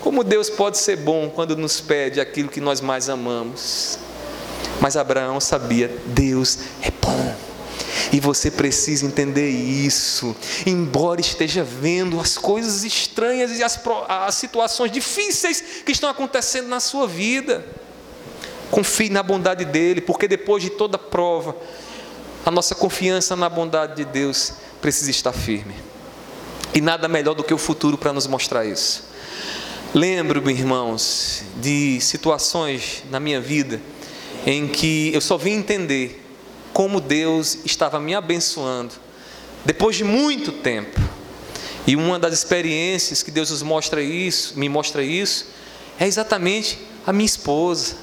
Como 0.00 0.24
Deus 0.24 0.48
pode 0.48 0.78
ser 0.78 0.96
bom 0.96 1.28
quando 1.28 1.54
nos 1.54 1.78
pede 1.78 2.22
aquilo 2.22 2.48
que 2.48 2.58
nós 2.60 2.80
mais 2.80 3.10
amamos? 3.10 3.98
Mas 4.80 4.96
Abraão 4.96 5.38
sabia, 5.40 5.94
Deus 6.06 6.60
é 6.80 6.90
bom. 6.90 7.36
E 8.12 8.20
você 8.20 8.50
precisa 8.50 9.06
entender 9.06 9.48
isso. 9.48 10.34
Embora 10.66 11.20
esteja 11.20 11.62
vendo 11.62 12.20
as 12.20 12.38
coisas 12.38 12.84
estranhas 12.84 13.58
e 13.58 13.62
as, 13.62 13.78
as 14.08 14.34
situações 14.34 14.90
difíceis 14.90 15.62
que 15.84 15.92
estão 15.92 16.08
acontecendo 16.08 16.68
na 16.68 16.80
sua 16.80 17.06
vida, 17.06 17.64
confie 18.70 19.10
na 19.10 19.22
bondade 19.22 19.64
dEle, 19.64 20.00
porque 20.00 20.28
depois 20.28 20.62
de 20.62 20.70
toda 20.70 20.98
prova, 20.98 21.56
a 22.44 22.50
nossa 22.50 22.74
confiança 22.74 23.36
na 23.36 23.48
bondade 23.48 23.96
de 23.96 24.04
Deus 24.04 24.54
precisa 24.80 25.10
estar 25.10 25.32
firme. 25.32 25.74
E 26.74 26.80
nada 26.80 27.08
melhor 27.08 27.34
do 27.34 27.42
que 27.42 27.54
o 27.54 27.58
futuro 27.58 27.96
para 27.96 28.12
nos 28.12 28.26
mostrar 28.26 28.64
isso. 28.64 29.08
Lembro-me, 29.94 30.52
irmãos, 30.52 31.42
de 31.56 31.98
situações 32.00 33.02
na 33.10 33.18
minha 33.18 33.40
vida 33.40 33.80
em 34.46 34.68
que 34.68 35.10
eu 35.14 35.20
só 35.20 35.36
vim 35.36 35.52
entender 35.52 36.27
como 36.78 37.00
Deus 37.00 37.58
estava 37.64 37.98
me 37.98 38.14
abençoando 38.14 38.94
depois 39.64 39.96
de 39.96 40.04
muito 40.04 40.52
tempo. 40.52 40.96
E 41.84 41.96
uma 41.96 42.20
das 42.20 42.32
experiências 42.32 43.20
que 43.20 43.32
Deus 43.32 43.50
nos 43.50 43.62
mostra 43.62 44.00
isso, 44.00 44.56
me 44.56 44.68
mostra 44.68 45.02
isso, 45.02 45.46
é 45.98 46.06
exatamente 46.06 46.78
a 47.04 47.12
minha 47.12 47.26
esposa. 47.26 47.96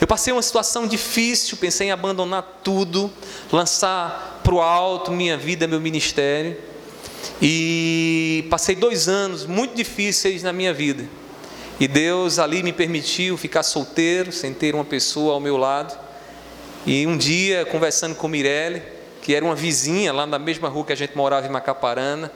Eu 0.00 0.06
passei 0.06 0.32
uma 0.32 0.42
situação 0.42 0.86
difícil, 0.86 1.56
pensei 1.56 1.88
em 1.88 1.90
abandonar 1.90 2.60
tudo, 2.62 3.12
lançar 3.50 4.40
para 4.44 4.54
o 4.54 4.60
alto 4.60 5.10
minha 5.10 5.36
vida, 5.36 5.66
meu 5.66 5.80
ministério. 5.80 6.56
E 7.42 8.46
passei 8.48 8.76
dois 8.76 9.08
anos 9.08 9.44
muito 9.44 9.74
difíceis 9.74 10.40
na 10.40 10.52
minha 10.52 10.72
vida. 10.72 11.04
E 11.80 11.88
Deus 11.88 12.38
ali 12.38 12.62
me 12.62 12.72
permitiu 12.72 13.36
ficar 13.36 13.64
solteiro, 13.64 14.30
sem 14.30 14.54
ter 14.54 14.72
uma 14.72 14.84
pessoa 14.84 15.34
ao 15.34 15.40
meu 15.40 15.56
lado. 15.56 16.03
E 16.86 17.06
um 17.06 17.16
dia, 17.16 17.64
conversando 17.64 18.14
com 18.14 18.28
Mirelle, 18.28 18.82
que 19.22 19.34
era 19.34 19.42
uma 19.42 19.54
vizinha 19.54 20.12
lá 20.12 20.26
na 20.26 20.38
mesma 20.38 20.68
rua 20.68 20.84
que 20.84 20.92
a 20.92 20.96
gente 20.96 21.16
morava 21.16 21.46
em 21.46 21.50
Macaparana, 21.50 22.30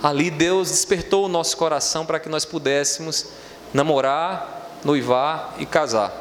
ali 0.00 0.30
Deus 0.30 0.70
despertou 0.70 1.24
o 1.24 1.28
nosso 1.28 1.56
coração 1.56 2.06
para 2.06 2.20
que 2.20 2.28
nós 2.28 2.44
pudéssemos 2.44 3.26
namorar, 3.74 4.78
noivar 4.84 5.56
e 5.58 5.66
casar. 5.66 6.12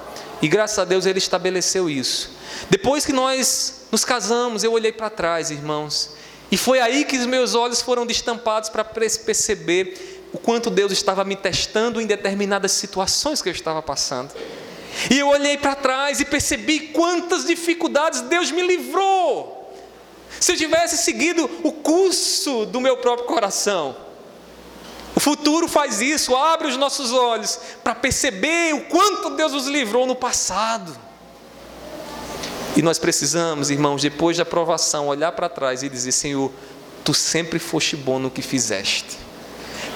E 0.42 0.48
graças 0.48 0.80
a 0.80 0.86
Deus 0.86 1.06
ele 1.06 1.20
estabeleceu 1.20 1.88
isso. 1.88 2.32
Depois 2.68 3.06
que 3.06 3.14
nós 3.14 3.86
nos 3.92 4.04
casamos, 4.04 4.64
eu 4.64 4.72
olhei 4.72 4.92
para 4.92 5.12
trás, 5.12 5.52
irmãos, 5.52 6.16
e 6.52 6.58
foi 6.58 6.80
aí 6.80 7.06
que 7.06 7.18
os 7.18 7.28
meus 7.28 7.54
olhos 7.54 7.82
foram 7.82 8.08
destampados 8.08 8.70
para 8.70 8.84
perceber 8.84 10.26
o 10.34 10.40
quanto 10.40 10.72
Deus 10.72 10.92
estava 10.92 11.24
me 11.24 11.36
testando 11.36 12.02
em 12.02 12.08
determinadas 12.08 12.72
situações 12.72 13.42
que 13.42 13.50
eu 13.50 13.54
estava 13.54 13.84
passando. 13.84 14.32
E 15.10 15.20
eu 15.20 15.28
olhei 15.28 15.58
para 15.58 15.76
trás 15.76 16.20
e 16.20 16.26
percebi 16.26 16.80
quantas 16.88 17.46
dificuldades 17.46 18.22
Deus 18.22 18.52
me 18.52 18.62
livrou. 18.62 19.56
Se 20.40 20.52
eu 20.52 20.58
tivesse 20.58 20.98
seguido 20.98 21.50
o 21.64 21.72
curso 21.72 22.66
do 22.66 22.82
meu 22.82 22.98
próprio 22.98 23.28
coração, 23.28 23.96
o 25.16 25.20
futuro 25.20 25.68
faz 25.68 26.02
isso, 26.02 26.36
abre 26.36 26.68
os 26.68 26.78
nossos 26.78 27.12
olhos 27.12 27.60
para 27.84 27.96
perceber 27.96 28.74
o 28.74 28.82
quanto 28.86 29.32
Deus 29.32 29.54
nos 29.54 29.68
livrou 29.68 30.06
no 30.06 30.16
passado. 30.16 30.96
E 32.76 32.82
nós 32.82 33.00
precisamos, 33.00 33.72
irmãos, 33.72 34.02
depois 34.02 34.38
da 34.38 34.44
aprovação, 34.44 35.08
olhar 35.08 35.32
para 35.32 35.50
trás 35.50 35.82
e 35.82 35.90
dizer: 35.90 36.12
Senhor, 36.12 36.52
tu 37.04 37.14
sempre 37.14 37.58
foste 37.58 37.96
bom 37.96 38.20
no 38.20 38.30
que 38.30 38.44
fizeste, 38.44 39.18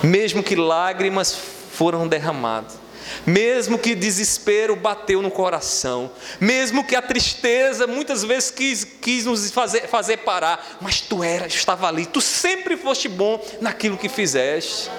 mesmo 0.02 0.42
que 0.42 0.56
lágrimas 0.56 1.36
foram 1.72 2.08
derramadas 2.08 2.82
mesmo 3.26 3.78
que 3.78 3.96
desespero 3.96 4.76
bateu 4.76 5.22
no 5.22 5.32
coração, 5.32 6.12
mesmo 6.40 6.84
que 6.84 6.96
a 6.96 7.02
tristeza 7.02 7.88
muitas 7.88 8.24
vezes 8.24 8.52
quis, 8.52 8.84
quis 8.84 9.26
nos 9.26 9.52
fazer, 9.52 9.88
fazer 9.88 10.18
parar, 10.18 10.78
mas 10.82 11.02
tu 11.02 11.24
era, 11.24 11.48
estava 11.48 11.88
ali, 11.88 12.06
tu 12.06 12.22
sempre 12.22 12.78
foste 12.78 13.08
bom 13.08 13.44
naquilo 13.60 13.98
que 13.98 14.10
fizeste. 14.10 14.90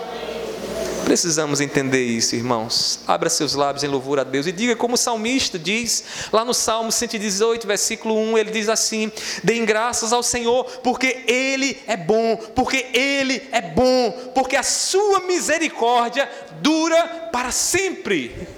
Precisamos 1.05 1.61
entender 1.61 2.05
isso, 2.05 2.35
irmãos. 2.35 3.01
Abra 3.07 3.29
seus 3.29 3.55
lábios 3.55 3.85
em 3.85 3.89
louvor 3.89 4.21
a 4.21 4.25
Deus 4.25 4.47
e 4.47 4.53
diga 4.53 4.77
como 4.77 4.95
o 4.95 4.99
salmista 4.99 5.59
diz, 5.59 6.05
lá 6.33 6.45
no 6.45 6.55
Salmo 6.55 6.91
118, 6.91 7.67
versículo 7.67 8.17
1, 8.17 8.39
ele 8.39 8.51
diz 8.51 8.69
assim: 8.69 9.11
Deem 9.43 9.65
graças 9.65 10.13
ao 10.13 10.23
Senhor, 10.23 10.65
porque 10.83 11.25
Ele 11.27 11.79
é 11.87 11.97
bom, 11.97 12.37
porque 12.55 12.87
Ele 12.95 13.43
é 13.53 13.61
bom, 13.61 14.13
porque 14.35 14.57
a 14.57 14.63
sua 14.63 15.21
misericórdia 15.21 16.29
dura 16.61 17.29
para 17.33 17.51
sempre. 17.51 18.49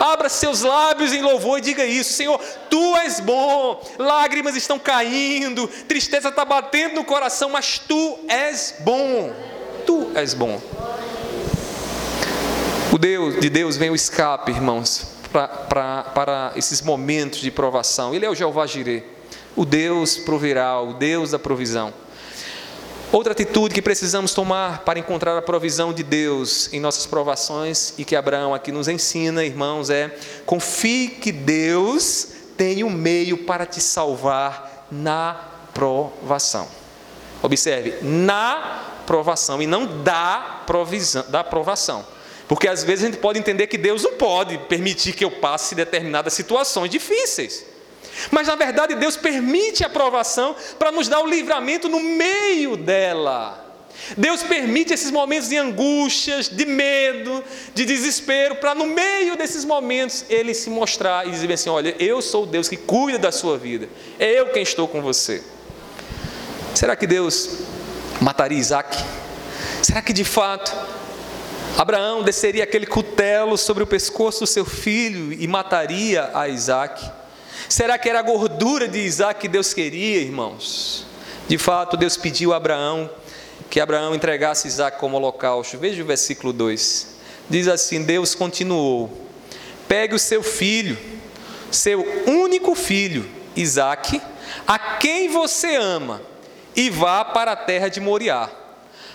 Abra 0.00 0.28
seus 0.28 0.62
lábios 0.62 1.12
em 1.12 1.22
louvor 1.22 1.58
e 1.58 1.62
diga 1.62 1.84
isso: 1.84 2.12
Senhor, 2.12 2.38
tu 2.70 2.96
és 2.98 3.20
bom. 3.20 3.82
Lágrimas 3.98 4.54
estão 4.54 4.78
caindo, 4.78 5.66
tristeza 5.88 6.28
está 6.28 6.44
batendo 6.44 6.96
no 6.96 7.04
coração, 7.04 7.50
mas 7.50 7.78
tu 7.78 8.18
és 8.28 8.74
bom. 8.80 9.32
Tu 9.86 10.10
és 10.14 10.34
bom. 10.34 10.60
O 12.90 12.96
Deus, 12.96 13.38
de 13.38 13.50
Deus 13.50 13.76
vem 13.76 13.90
o 13.90 13.94
escape, 13.94 14.50
irmãos, 14.50 15.08
para 15.30 16.52
esses 16.56 16.80
momentos 16.80 17.38
de 17.40 17.50
provação. 17.50 18.14
Ele 18.14 18.24
é 18.24 18.30
o 18.30 18.34
Jeová 18.34 18.66
Jireh, 18.66 19.04
o 19.54 19.66
Deus 19.66 20.16
proverá, 20.16 20.80
o 20.80 20.94
Deus 20.94 21.32
da 21.32 21.38
provisão. 21.38 21.92
Outra 23.12 23.32
atitude 23.32 23.74
que 23.74 23.82
precisamos 23.82 24.32
tomar 24.32 24.84
para 24.84 24.98
encontrar 24.98 25.36
a 25.36 25.42
provisão 25.42 25.92
de 25.92 26.02
Deus 26.02 26.72
em 26.72 26.80
nossas 26.80 27.04
provações 27.04 27.92
e 27.98 28.06
que 28.06 28.16
Abraão 28.16 28.54
aqui 28.54 28.72
nos 28.72 28.88
ensina, 28.88 29.44
irmãos, 29.44 29.90
é 29.90 30.16
confie 30.46 31.08
que 31.08 31.30
Deus 31.30 32.28
tem 32.56 32.84
um 32.84 32.90
meio 32.90 33.44
para 33.44 33.66
te 33.66 33.80
salvar 33.82 34.86
na 34.90 35.36
provação. 35.74 36.66
Observe, 37.42 37.96
na 38.02 39.02
provação 39.06 39.60
e 39.60 39.66
não 39.66 40.02
da 40.02 40.62
provisão, 40.66 41.24
da 41.28 41.44
provação. 41.44 42.04
Porque 42.48 42.66
às 42.66 42.82
vezes 42.82 43.04
a 43.04 43.08
gente 43.08 43.20
pode 43.20 43.38
entender 43.38 43.66
que 43.66 43.76
Deus 43.76 44.02
não 44.02 44.14
pode 44.14 44.56
permitir 44.58 45.12
que 45.12 45.24
eu 45.24 45.30
passe 45.30 45.74
determinadas 45.74 46.32
situações 46.32 46.90
difíceis. 46.90 47.64
Mas 48.30 48.48
na 48.48 48.56
verdade 48.56 48.94
Deus 48.94 49.16
permite 49.16 49.84
a 49.84 49.88
provação 49.88 50.56
para 50.78 50.90
nos 50.90 51.06
dar 51.06 51.20
o 51.20 51.26
livramento 51.26 51.88
no 51.88 52.00
meio 52.00 52.76
dela. 52.76 53.66
Deus 54.16 54.42
permite 54.42 54.94
esses 54.94 55.10
momentos 55.10 55.50
de 55.50 55.56
angústias, 55.56 56.48
de 56.48 56.64
medo, 56.64 57.44
de 57.74 57.84
desespero, 57.84 58.56
para 58.56 58.74
no 58.74 58.86
meio 58.86 59.36
desses 59.36 59.64
momentos 59.64 60.24
ele 60.30 60.54
se 60.54 60.70
mostrar 60.70 61.26
e 61.26 61.30
dizer 61.30 61.52
assim: 61.52 61.68
Olha, 61.68 61.94
eu 61.98 62.22
sou 62.22 62.44
o 62.44 62.46
Deus 62.46 62.68
que 62.68 62.76
cuida 62.76 63.18
da 63.18 63.32
sua 63.32 63.58
vida, 63.58 63.88
é 64.18 64.40
eu 64.40 64.46
quem 64.46 64.62
estou 64.62 64.88
com 64.88 65.02
você. 65.02 65.42
Será 66.74 66.96
que 66.96 67.06
Deus 67.06 67.58
mataria 68.20 68.58
Isaac? 68.58 68.96
Será 69.82 70.00
que 70.00 70.12
de 70.12 70.24
fato 70.24 70.72
Abraão 71.76 72.22
desceria 72.22 72.64
aquele 72.64 72.86
cutelo 72.86 73.56
sobre 73.56 73.82
o 73.82 73.86
pescoço 73.86 74.40
do 74.40 74.46
seu 74.46 74.64
filho 74.64 75.32
e 75.32 75.46
mataria 75.46 76.30
a 76.34 76.48
Isaac? 76.48 77.10
Será 77.68 77.98
que 77.98 78.08
era 78.08 78.18
a 78.18 78.22
gordura 78.22 78.88
de 78.88 78.98
Isaac 78.98 79.40
que 79.40 79.48
Deus 79.48 79.74
queria, 79.74 80.20
irmãos? 80.20 81.06
De 81.46 81.58
fato, 81.58 81.96
Deus 81.96 82.16
pediu 82.16 82.52
a 82.52 82.56
Abraão 82.56 83.10
que 83.70 83.80
Abraão 83.80 84.14
entregasse 84.14 84.68
Isaac 84.68 84.98
como 84.98 85.16
holocausto. 85.16 85.78
Veja 85.78 86.02
o 86.02 86.06
versículo 86.06 86.52
2. 86.52 87.18
Diz 87.48 87.68
assim: 87.68 88.02
Deus 88.02 88.34
continuou: 88.34 89.26
Pegue 89.86 90.14
o 90.14 90.18
seu 90.18 90.42
filho, 90.42 90.96
seu 91.70 92.04
único 92.26 92.74
filho, 92.74 93.28
Isaac, 93.56 94.20
a 94.66 94.78
quem 94.78 95.28
você 95.28 95.76
ama, 95.76 96.20
e 96.74 96.90
vá 96.90 97.24
para 97.24 97.52
a 97.52 97.56
terra 97.56 97.88
de 97.88 98.00
Moriá. 98.00 98.50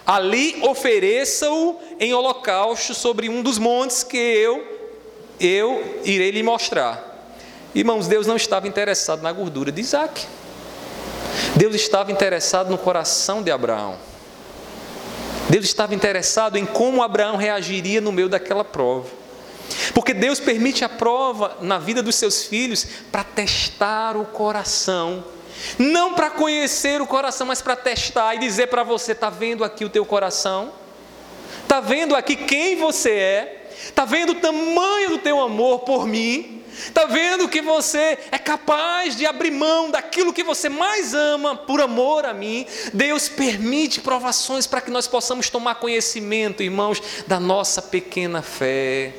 Ali 0.05 0.61
ofereça-o 0.61 1.79
em 1.99 2.13
holocausto 2.13 2.93
sobre 2.93 3.29
um 3.29 3.41
dos 3.41 3.57
montes 3.57 4.03
que 4.03 4.17
eu 4.17 4.73
eu 5.39 6.01
irei 6.03 6.31
lhe 6.31 6.43
mostrar. 6.43 7.11
Irmãos, 7.73 8.07
Deus 8.07 8.27
não 8.27 8.35
estava 8.35 8.67
interessado 8.67 9.21
na 9.21 9.31
gordura 9.31 9.71
de 9.71 9.81
Isaac. 9.81 10.25
Deus 11.55 11.75
estava 11.75 12.11
interessado 12.11 12.69
no 12.69 12.77
coração 12.77 13.41
de 13.41 13.51
Abraão. 13.51 13.97
Deus 15.49 15.65
estava 15.65 15.93
interessado 15.93 16.57
em 16.57 16.65
como 16.65 17.03
Abraão 17.03 17.35
reagiria 17.35 17.99
no 17.99 18.11
meio 18.11 18.29
daquela 18.29 18.63
prova. 18.63 19.07
Porque 19.93 20.13
Deus 20.13 20.39
permite 20.39 20.83
a 20.83 20.89
prova 20.89 21.57
na 21.61 21.79
vida 21.79 22.01
dos 22.01 22.15
seus 22.15 22.43
filhos 22.43 22.85
para 23.11 23.23
testar 23.23 24.15
o 24.15 24.25
coração. 24.25 25.23
Não 25.77 26.13
para 26.13 26.29
conhecer 26.29 27.01
o 27.01 27.07
coração, 27.07 27.47
mas 27.47 27.61
para 27.61 27.75
testar 27.75 28.35
e 28.35 28.39
dizer 28.39 28.67
para 28.67 28.83
você: 28.83 29.11
está 29.11 29.29
vendo 29.29 29.63
aqui 29.63 29.85
o 29.85 29.89
teu 29.89 30.05
coração? 30.05 30.71
Está 31.61 31.79
vendo 31.79 32.15
aqui 32.15 32.35
quem 32.35 32.75
você 32.75 33.09
é? 33.11 33.69
Está 33.83 34.05
vendo 34.05 34.31
o 34.31 34.35
tamanho 34.35 35.09
do 35.09 35.17
teu 35.17 35.41
amor 35.41 35.79
por 35.79 36.07
mim? 36.07 36.63
Está 36.73 37.05
vendo 37.05 37.47
que 37.47 37.61
você 37.61 38.17
é 38.31 38.37
capaz 38.37 39.15
de 39.15 39.25
abrir 39.25 39.51
mão 39.51 39.91
daquilo 39.91 40.33
que 40.33 40.43
você 40.43 40.69
mais 40.69 41.13
ama 41.13 41.55
por 41.55 41.79
amor 41.79 42.25
a 42.25 42.33
mim? 42.33 42.65
Deus 42.93 43.29
permite 43.29 44.01
provações 44.01 44.65
para 44.65 44.81
que 44.81 44.89
nós 44.89 45.07
possamos 45.07 45.49
tomar 45.49 45.75
conhecimento, 45.75 46.63
irmãos, 46.63 47.01
da 47.27 47.39
nossa 47.39 47.81
pequena 47.81 48.41
fé, 48.41 49.13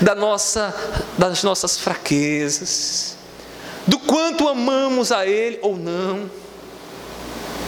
da 0.00 0.14
nossa, 0.14 0.74
das 1.16 1.44
nossas 1.44 1.78
fraquezas, 1.78 3.16
do 3.86 3.98
quanto 3.98 4.48
amamos 4.48 5.12
a 5.12 5.26
Ele 5.26 5.58
ou 5.62 5.76
não, 5.76 6.30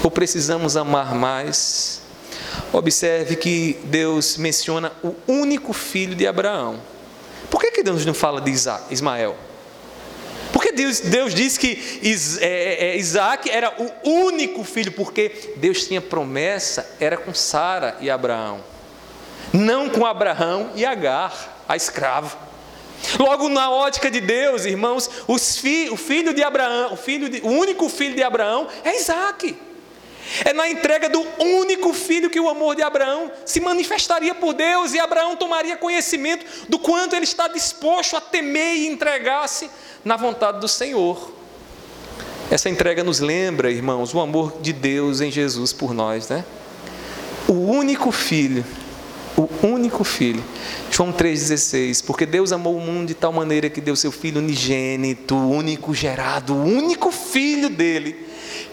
ou 0.02 0.10
precisamos 0.10 0.76
amar 0.76 1.14
mais. 1.14 2.02
Observe 2.72 3.36
que 3.36 3.78
Deus 3.84 4.36
menciona 4.36 4.92
o 5.02 5.14
único 5.26 5.72
filho 5.72 6.14
de 6.14 6.26
Abraão 6.26 6.80
por 7.54 7.60
que, 7.60 7.70
que 7.70 7.82
Deus 7.84 8.04
não 8.04 8.12
fala 8.12 8.40
de 8.40 8.50
Ismael? 8.50 9.36
Porque 10.52 10.72
Deus, 10.72 10.98
Deus 10.98 11.32
disse 11.32 11.56
que 11.56 12.00
é, 12.40 12.46
é, 12.46 12.84
é, 12.86 12.96
Isaac 12.96 13.48
era 13.48 13.72
o 13.78 14.10
único 14.10 14.64
filho, 14.64 14.90
porque 14.90 15.52
Deus 15.58 15.86
tinha 15.86 16.00
promessa, 16.00 16.96
era 16.98 17.16
com 17.16 17.32
Sara 17.32 17.96
e 18.00 18.10
Abraão, 18.10 18.58
não 19.52 19.88
com 19.88 20.04
Abraão 20.04 20.72
e 20.74 20.84
Agar, 20.84 21.62
a 21.68 21.76
escrava. 21.76 22.36
Logo, 23.18 23.48
na 23.48 23.70
ótica 23.70 24.10
de 24.10 24.20
Deus, 24.20 24.64
irmãos, 24.64 25.08
fi, 25.60 25.88
o 25.90 25.96
filho 25.96 26.32
de 26.32 26.42
Abraão, 26.42 26.94
o, 26.94 26.96
filho 26.96 27.28
de, 27.28 27.40
o 27.40 27.48
único 27.48 27.88
filho 27.88 28.14
de 28.14 28.22
Abraão 28.22 28.68
é 28.84 28.96
Isaac. 28.96 29.56
É 30.44 30.52
na 30.52 30.68
entrega 30.68 31.08
do 31.08 31.24
único 31.38 31.92
filho 31.92 32.30
que 32.30 32.40
o 32.40 32.48
amor 32.48 32.74
de 32.74 32.82
Abraão 32.82 33.30
se 33.44 33.60
manifestaria 33.60 34.34
por 34.34 34.54
Deus 34.54 34.94
e 34.94 34.98
Abraão 34.98 35.36
tomaria 35.36 35.76
conhecimento 35.76 36.46
do 36.68 36.78
quanto 36.78 37.14
ele 37.14 37.24
está 37.24 37.46
disposto 37.46 38.16
a 38.16 38.20
temer 38.20 38.76
e 38.76 38.86
entregar-se 38.86 39.70
na 40.04 40.16
vontade 40.16 40.60
do 40.60 40.68
Senhor. 40.68 41.32
Essa 42.50 42.68
entrega 42.68 43.04
nos 43.04 43.20
lembra, 43.20 43.70
irmãos, 43.70 44.14
o 44.14 44.20
amor 44.20 44.60
de 44.60 44.72
Deus 44.72 45.20
em 45.20 45.30
Jesus 45.30 45.72
por 45.72 45.92
nós, 45.92 46.28
né? 46.28 46.44
O 47.48 47.52
único 47.52 48.10
filho, 48.10 48.64
o 49.36 49.48
único 49.66 50.04
filho. 50.04 50.42
João 50.90 51.12
3,16. 51.12 52.04
Porque 52.04 52.24
Deus 52.26 52.52
amou 52.52 52.76
o 52.76 52.80
mundo 52.80 53.08
de 53.08 53.14
tal 53.14 53.32
maneira 53.32 53.68
que 53.68 53.80
deu 53.80 53.96
seu 53.96 54.12
filho 54.12 54.38
unigênito, 54.38 55.36
único 55.36 55.94
gerado, 55.94 56.54
o 56.54 56.62
único 56.62 57.10
filho 57.10 57.68
dele 57.68 58.23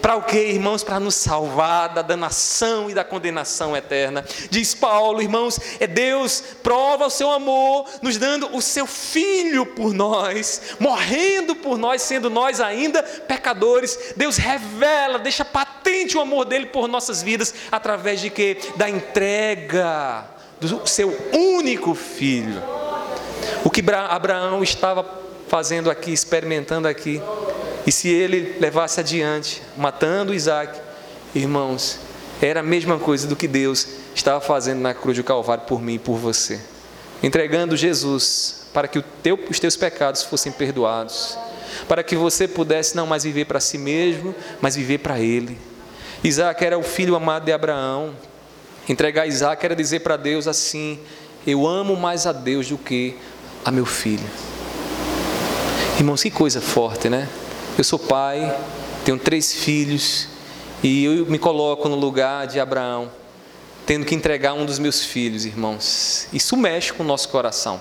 para 0.02 0.16
o 0.16 0.22
que, 0.22 0.36
irmãos? 0.36 0.82
Para 0.82 0.98
nos 0.98 1.14
salvar 1.14 1.90
da 1.90 2.02
danação 2.02 2.90
e 2.90 2.94
da 2.94 3.04
condenação 3.04 3.76
eterna. 3.76 4.24
Diz 4.50 4.74
Paulo, 4.74 5.22
irmãos, 5.22 5.60
é 5.78 5.86
Deus 5.86 6.42
prova 6.60 7.06
o 7.06 7.10
seu 7.10 7.30
amor, 7.30 7.88
nos 8.02 8.18
dando 8.18 8.54
o 8.54 8.60
seu 8.60 8.84
filho 8.84 9.64
por 9.64 9.94
nós, 9.94 10.74
morrendo 10.80 11.54
por 11.54 11.78
nós, 11.78 12.02
sendo 12.02 12.28
nós 12.28 12.60
ainda 12.60 13.00
pecadores. 13.00 14.12
Deus 14.16 14.36
revela, 14.36 15.20
deixa 15.20 15.44
patente 15.44 16.18
o 16.18 16.20
amor 16.20 16.46
dele 16.46 16.66
por 16.66 16.88
nossas 16.88 17.22
vidas 17.22 17.54
através 17.70 18.20
de 18.20 18.28
que 18.28 18.58
da 18.74 18.90
entrega 18.90 20.24
do 20.60 20.86
seu 20.86 21.16
único 21.32 21.94
filho. 21.94 22.60
O 23.64 23.70
que 23.70 23.82
Abraão 23.90 24.64
estava 24.64 25.22
fazendo 25.46 25.90
aqui, 25.90 26.12
experimentando 26.12 26.88
aqui, 26.88 27.20
e 27.86 27.90
se 27.90 28.08
ele 28.08 28.56
levasse 28.60 29.00
adiante, 29.00 29.62
matando 29.76 30.32
Isaac, 30.32 30.78
irmãos, 31.34 31.98
era 32.40 32.60
a 32.60 32.62
mesma 32.62 32.98
coisa 32.98 33.26
do 33.26 33.36
que 33.36 33.48
Deus 33.48 33.86
estava 34.14 34.40
fazendo 34.40 34.80
na 34.80 34.94
cruz 34.94 35.16
do 35.16 35.24
Calvário 35.24 35.64
por 35.64 35.80
mim 35.80 35.94
e 35.94 35.98
por 35.98 36.16
você. 36.16 36.60
Entregando 37.22 37.76
Jesus 37.76 38.66
para 38.72 38.88
que 38.88 39.02
teu, 39.22 39.38
os 39.50 39.58
teus 39.58 39.76
pecados 39.76 40.22
fossem 40.22 40.50
perdoados, 40.50 41.36
para 41.88 42.02
que 42.02 42.16
você 42.16 42.48
pudesse 42.48 42.96
não 42.96 43.06
mais 43.06 43.24
viver 43.24 43.44
para 43.44 43.60
si 43.60 43.78
mesmo, 43.78 44.34
mas 44.60 44.76
viver 44.76 44.98
para 44.98 45.20
Ele. 45.20 45.58
Isaac 46.22 46.64
era 46.64 46.78
o 46.78 46.82
filho 46.82 47.14
amado 47.16 47.44
de 47.44 47.52
Abraão. 47.52 48.14
Entregar 48.88 49.26
Isaac 49.26 49.64
era 49.64 49.74
dizer 49.74 50.00
para 50.00 50.16
Deus 50.16 50.46
assim: 50.46 51.00
Eu 51.46 51.66
amo 51.66 51.96
mais 51.96 52.26
a 52.26 52.32
Deus 52.32 52.68
do 52.68 52.78
que 52.78 53.16
a 53.64 53.70
meu 53.70 53.86
filho. 53.86 54.28
Irmãos, 55.98 56.22
que 56.22 56.30
coisa 56.30 56.60
forte, 56.60 57.08
né? 57.08 57.28
Eu 57.78 57.84
sou 57.84 57.98
pai, 57.98 58.54
tenho 59.02 59.18
três 59.18 59.54
filhos 59.54 60.28
e 60.82 61.04
eu 61.04 61.24
me 61.24 61.38
coloco 61.38 61.88
no 61.88 61.96
lugar 61.96 62.46
de 62.46 62.60
Abraão, 62.60 63.10
tendo 63.86 64.04
que 64.04 64.14
entregar 64.14 64.52
um 64.52 64.66
dos 64.66 64.78
meus 64.78 65.02
filhos, 65.02 65.46
irmãos. 65.46 66.28
Isso 66.34 66.54
mexe 66.54 66.92
com 66.92 67.02
o 67.02 67.06
nosso 67.06 67.30
coração. 67.30 67.80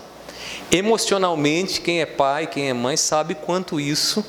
Emocionalmente, 0.72 1.82
quem 1.82 2.00
é 2.00 2.06
pai, 2.06 2.48
quem 2.48 2.70
é 2.70 2.74
mãe, 2.74 2.96
sabe 2.96 3.36
quanto 3.36 3.82
isso 3.82 4.24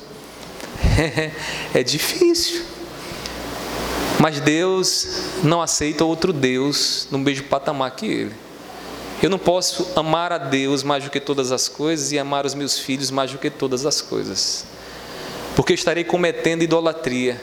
é, 1.73 1.81
difícil. 1.81 2.65
Mas 4.19 4.41
Deus 4.41 5.07
não 5.45 5.61
aceita 5.61 6.03
outro 6.03 6.33
Deus 6.33 7.07
no 7.09 7.17
mesmo 7.17 7.47
patamar 7.47 7.91
que 7.91 8.05
Ele. 8.05 8.33
Eu 9.21 9.29
não 9.29 9.39
posso 9.39 9.87
amar 9.95 10.33
a 10.33 10.37
Deus 10.37 10.83
mais 10.83 11.05
do 11.05 11.09
que 11.09 11.21
todas 11.21 11.53
as 11.53 11.69
coisas 11.69 12.11
e 12.11 12.19
amar 12.19 12.45
os 12.45 12.53
meus 12.53 12.77
filhos 12.77 13.09
mais 13.09 13.31
do 13.31 13.37
que 13.37 13.49
todas 13.49 13.85
as 13.85 14.01
coisas 14.01 14.65
porque 15.55 15.73
estarei 15.73 16.03
cometendo 16.03 16.63
idolatria, 16.63 17.39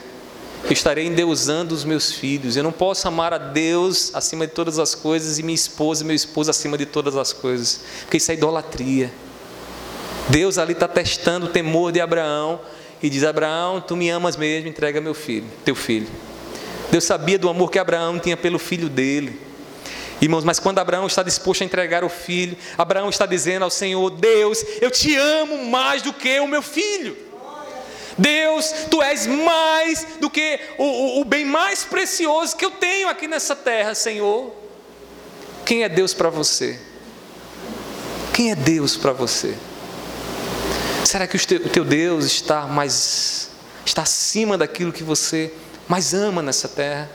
estarei 0.68 1.06
endeusando 1.06 1.74
os 1.74 1.84
meus 1.84 2.12
filhos. 2.12 2.56
Eu 2.56 2.62
não 2.62 2.72
posso 2.72 3.06
amar 3.08 3.32
a 3.32 3.38
Deus 3.38 4.14
acima 4.14 4.46
de 4.46 4.52
todas 4.52 4.78
as 4.78 4.94
coisas 4.94 5.38
e 5.38 5.42
minha 5.42 5.54
esposa 5.54 6.02
e 6.02 6.06
meu 6.06 6.16
esposo 6.16 6.50
acima 6.50 6.76
de 6.76 6.86
todas 6.86 7.16
as 7.16 7.32
coisas, 7.32 7.80
porque 8.02 8.16
isso 8.16 8.30
é 8.30 8.34
idolatria. 8.34 9.12
Deus 10.28 10.58
ali 10.58 10.72
está 10.72 10.86
testando 10.86 11.46
o 11.46 11.48
temor 11.48 11.92
de 11.92 12.00
Abraão 12.00 12.60
e 13.02 13.08
diz: 13.08 13.24
Abraão, 13.24 13.80
tu 13.80 13.96
me 13.96 14.10
amas 14.10 14.36
mesmo, 14.36 14.68
entrega 14.68 15.00
meu 15.00 15.14
filho, 15.14 15.46
teu 15.64 15.74
filho. 15.74 16.08
Deus 16.90 17.04
sabia 17.04 17.38
do 17.38 17.48
amor 17.48 17.70
que 17.70 17.78
Abraão 17.78 18.18
tinha 18.18 18.36
pelo 18.36 18.58
filho 18.58 18.88
dele. 18.88 19.40
Irmãos, 20.20 20.44
mas 20.44 20.58
quando 20.58 20.78
Abraão 20.78 21.06
está 21.06 21.22
disposto 21.22 21.62
a 21.62 21.64
entregar 21.64 22.04
o 22.04 22.08
filho, 22.08 22.56
Abraão 22.76 23.08
está 23.08 23.24
dizendo 23.24 23.62
ao 23.62 23.70
Senhor: 23.70 24.10
Deus, 24.10 24.64
eu 24.80 24.90
te 24.90 25.16
amo 25.16 25.66
mais 25.66 26.02
do 26.02 26.12
que 26.12 26.38
o 26.40 26.48
meu 26.48 26.60
filho. 26.60 27.29
Deus, 28.16 28.72
tu 28.90 29.02
és 29.02 29.26
mais 29.26 30.06
do 30.20 30.30
que 30.30 30.60
o, 30.78 30.84
o, 30.84 31.20
o 31.20 31.24
bem 31.24 31.44
mais 31.44 31.84
precioso 31.84 32.56
que 32.56 32.64
eu 32.64 32.70
tenho 32.70 33.08
aqui 33.08 33.28
nessa 33.28 33.56
terra, 33.56 33.94
Senhor. 33.94 34.54
Quem 35.64 35.84
é 35.84 35.88
Deus 35.88 36.14
para 36.14 36.30
você? 36.30 36.78
Quem 38.32 38.50
é 38.50 38.54
Deus 38.54 38.96
para 38.96 39.12
você? 39.12 39.56
será 41.10 41.26
que 41.26 41.36
o 41.36 41.40
teu, 41.70 41.84
Deus 41.84 42.24
está 42.24 42.68
mais 42.68 43.50
está 43.84 44.02
acima 44.02 44.56
daquilo 44.56 44.92
que 44.92 45.02
você 45.02 45.52
mais 45.88 46.14
ama 46.14 46.40
nessa 46.40 46.68
terra? 46.68 47.10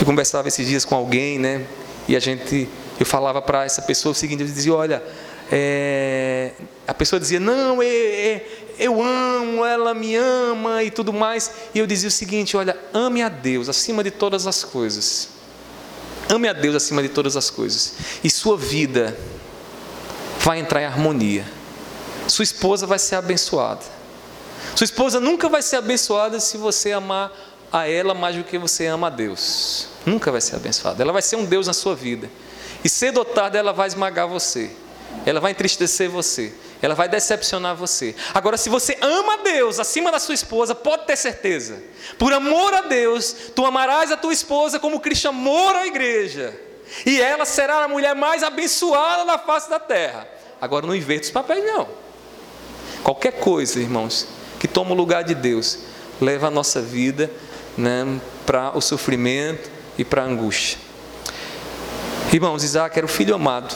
Eu 0.00 0.04
conversava 0.04 0.48
esses 0.48 0.66
dias 0.66 0.84
com 0.84 0.96
alguém, 0.96 1.38
né? 1.38 1.64
E 2.08 2.16
a 2.16 2.18
gente, 2.18 2.68
eu 2.98 3.06
falava 3.06 3.40
para 3.40 3.64
essa 3.64 3.80
pessoa 3.82 4.10
o 4.10 4.14
seguinte, 4.16 4.40
eu 4.40 4.48
dizia, 4.48 4.74
olha, 4.74 5.00
é, 5.52 6.50
a 6.88 6.92
pessoa 6.92 7.20
dizia, 7.20 7.38
não, 7.38 7.80
é, 7.80 7.86
é, 7.86 8.46
eu 8.78 9.02
amo, 9.02 9.64
ela 9.64 9.94
me 9.94 10.14
ama 10.16 10.82
e 10.82 10.90
tudo 10.90 11.12
mais. 11.12 11.50
E 11.74 11.78
eu 11.78 11.86
dizia 11.86 12.08
o 12.08 12.12
seguinte, 12.12 12.56
olha, 12.56 12.76
ame 12.92 13.22
a 13.22 13.28
Deus 13.28 13.68
acima 13.68 14.02
de 14.02 14.10
todas 14.10 14.46
as 14.46 14.64
coisas. 14.64 15.28
Ame 16.28 16.48
a 16.48 16.52
Deus 16.52 16.74
acima 16.74 17.02
de 17.02 17.08
todas 17.08 17.36
as 17.36 17.50
coisas. 17.50 17.94
E 18.22 18.30
sua 18.30 18.56
vida 18.56 19.16
vai 20.40 20.58
entrar 20.58 20.82
em 20.82 20.86
harmonia. 20.86 21.44
Sua 22.26 22.42
esposa 22.42 22.86
vai 22.86 22.98
ser 22.98 23.16
abençoada. 23.16 23.82
Sua 24.74 24.84
esposa 24.84 25.20
nunca 25.20 25.48
vai 25.48 25.62
ser 25.62 25.76
abençoada 25.76 26.40
se 26.40 26.56
você 26.56 26.92
amar 26.92 27.32
a 27.72 27.88
ela 27.88 28.14
mais 28.14 28.36
do 28.36 28.44
que 28.44 28.58
você 28.58 28.86
ama 28.86 29.08
a 29.08 29.10
Deus. 29.10 29.88
Nunca 30.04 30.30
vai 30.30 30.40
ser 30.40 30.56
abençoada. 30.56 31.02
Ela 31.02 31.12
vai 31.12 31.22
ser 31.22 31.36
um 31.36 31.44
Deus 31.44 31.66
na 31.66 31.72
sua 31.72 31.94
vida. 31.94 32.30
E 32.84 32.88
cedo 32.88 33.18
ou 33.18 33.24
tarde 33.24 33.56
ela 33.56 33.72
vai 33.72 33.88
esmagar 33.88 34.26
você. 34.26 34.70
Ela 35.24 35.40
vai 35.40 35.52
entristecer 35.52 36.10
você. 36.10 36.54
Ela 36.82 36.96
vai 36.96 37.08
decepcionar 37.08 37.76
você. 37.76 38.12
Agora, 38.34 38.56
se 38.56 38.68
você 38.68 38.98
ama 39.00 39.38
Deus 39.38 39.78
acima 39.78 40.10
da 40.10 40.18
sua 40.18 40.34
esposa, 40.34 40.74
pode 40.74 41.06
ter 41.06 41.16
certeza. 41.16 41.80
Por 42.18 42.32
amor 42.32 42.74
a 42.74 42.80
Deus, 42.82 43.34
tu 43.54 43.64
amarás 43.64 44.10
a 44.10 44.16
tua 44.16 44.32
esposa 44.32 44.80
como 44.80 44.98
Cristo 44.98 45.28
amou 45.28 45.68
a 45.70 45.86
igreja. 45.86 46.52
E 47.06 47.20
ela 47.20 47.44
será 47.44 47.84
a 47.84 47.88
mulher 47.88 48.16
mais 48.16 48.42
abençoada 48.42 49.24
da 49.24 49.38
face 49.38 49.70
da 49.70 49.78
terra. 49.78 50.26
Agora, 50.60 50.84
não 50.84 50.94
inverta 50.94 51.26
os 51.26 51.30
papéis, 51.30 51.64
não. 51.64 51.88
Qualquer 53.04 53.38
coisa, 53.38 53.78
irmãos, 53.78 54.26
que 54.58 54.66
toma 54.66 54.90
o 54.90 54.94
lugar 54.94 55.22
de 55.22 55.36
Deus, 55.36 55.78
leva 56.20 56.48
a 56.48 56.50
nossa 56.50 56.82
vida 56.82 57.30
né, 57.78 58.20
para 58.44 58.76
o 58.76 58.80
sofrimento 58.80 59.70
e 59.96 60.04
para 60.04 60.22
a 60.22 60.26
angústia. 60.26 60.78
Irmãos, 62.32 62.64
Isaac 62.64 62.96
era 62.96 63.06
o 63.06 63.08
filho 63.08 63.34
amado. 63.34 63.72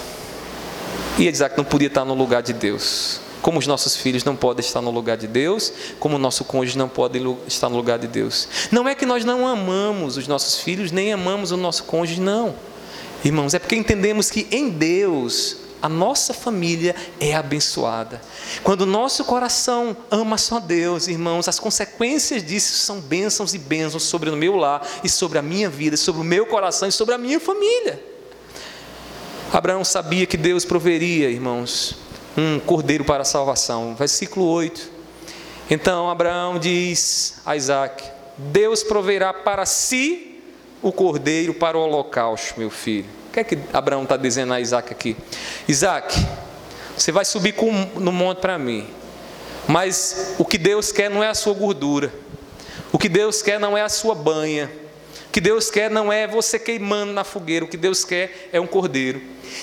E 1.18 1.28
Isaac 1.28 1.56
não 1.56 1.64
podia 1.64 1.88
estar 1.88 2.04
no 2.04 2.14
lugar 2.14 2.42
de 2.42 2.52
Deus. 2.52 3.20
Como 3.40 3.59
os 3.59 3.66
nossos 3.66 3.96
filhos 3.96 4.24
não 4.24 4.35
podem 4.35 4.64
estar 4.64 4.80
no 4.80 4.90
lugar 4.90 5.16
de 5.16 5.26
Deus, 5.26 5.72
como 6.00 6.16
o 6.16 6.18
nosso 6.18 6.44
cônjuge 6.44 6.76
não 6.76 6.88
pode 6.88 7.18
estar 7.46 7.68
no 7.68 7.76
lugar 7.76 7.98
de 7.98 8.06
Deus. 8.06 8.48
Não 8.72 8.88
é 8.88 8.94
que 8.94 9.06
nós 9.06 9.24
não 9.24 9.46
amamos 9.46 10.16
os 10.16 10.26
nossos 10.26 10.59
filhos, 10.59 10.90
nem 10.90 11.12
amamos 11.12 11.52
o 11.52 11.56
nosso 11.56 11.85
cônjuge, 11.85 12.20
não. 12.20 12.54
Irmãos, 13.24 13.54
é 13.54 13.59
porque 13.59 13.76
entendemos 13.76 14.30
que 14.30 14.46
em 14.50 14.68
Deus 14.68 15.56
a 15.80 15.88
nossa 15.88 16.35
família 16.35 16.94
é 17.20 17.35
abençoada. 17.35 18.20
Quando 18.62 18.82
o 18.82 18.87
nosso 18.87 19.24
coração 19.24 19.96
ama 20.11 20.37
só 20.37 20.59
Deus, 20.59 21.06
irmãos, 21.06 21.48
as 21.48 21.59
consequências 21.59 22.44
disso 22.44 22.78
são 22.78 23.00
bênçãos 23.00 23.54
e 23.54 23.59
bênçãos 23.59 24.02
sobre 24.02 24.28
o 24.30 24.37
meu 24.37 24.56
lar 24.56 24.87
e 25.04 25.09
sobre 25.09 25.38
a 25.38 25.42
minha 25.42 25.70
vida, 25.70 25.96
sobre 25.96 26.20
o 26.20 26.24
meu 26.24 26.46
coração 26.46 26.88
e 26.88 26.92
sobre 26.92 27.14
a 27.14 27.18
minha 27.18 27.38
família. 27.38 28.15
Abraão 29.52 29.85
sabia 29.85 30.26
que 30.26 30.37
Deus 30.37 30.64
proveria, 30.64 31.30
irmãos, 31.30 31.96
um 32.37 32.59
cordeiro 32.61 33.04
para 33.04 33.22
a 33.22 33.24
salvação. 33.24 33.94
Versículo 33.94 34.46
8. 34.46 34.90
Então 35.70 36.11
Abraão 36.11 36.59
diz 36.59 37.40
a 37.44 37.56
Isaac: 37.56 38.04
Deus 38.37 38.82
proverá 38.82 39.32
para 39.32 39.66
si 39.66 40.40
o 40.82 40.92
cordeiro 40.92 41.54
para 41.54 41.76
o 41.76 41.80
holocausto, 41.80 42.59
meu 42.59 42.70
filho 42.70 43.16
que 43.37 43.40
é 43.40 43.44
que 43.44 43.59
Abraão 43.72 44.04
está 44.04 44.16
dizendo 44.16 44.54
a 44.54 44.61
Isaac 44.61 44.90
aqui? 44.90 45.14
Isaac, 45.68 46.14
você 46.96 47.12
vai 47.12 47.24
subir 47.24 47.52
com, 47.52 47.70
no 47.96 48.11
monte 48.11 48.38
para 48.38 48.59
mim, 48.59 48.88
mas 49.68 50.35
o 50.38 50.44
que 50.44 50.56
Deus 50.56 50.90
quer 50.90 51.11
não 51.11 51.22
é 51.22 51.28
a 51.28 51.35
sua 51.35 51.52
gordura, 51.52 52.11
o 52.90 52.98
que 52.98 53.11
Deus 53.11 53.42
quer 53.42 53.61
não 53.61 53.76
é 53.76 53.82
a 53.82 53.90
sua 53.90 54.14
banha, 54.14 54.70
o 55.28 55.30
que 55.30 55.40
Deus 55.40 55.70
quer 55.70 55.90
não 55.90 56.11
é 56.11 56.26
você 56.26 56.59
queimando 56.59 57.12
na 57.12 57.24
fogueira, 57.24 57.66
o 57.66 57.68
que 57.68 57.76
Deus 57.76 58.06
quer 58.06 58.48
é 58.52 58.59
um 58.59 58.66
cordeiro. 58.66 59.20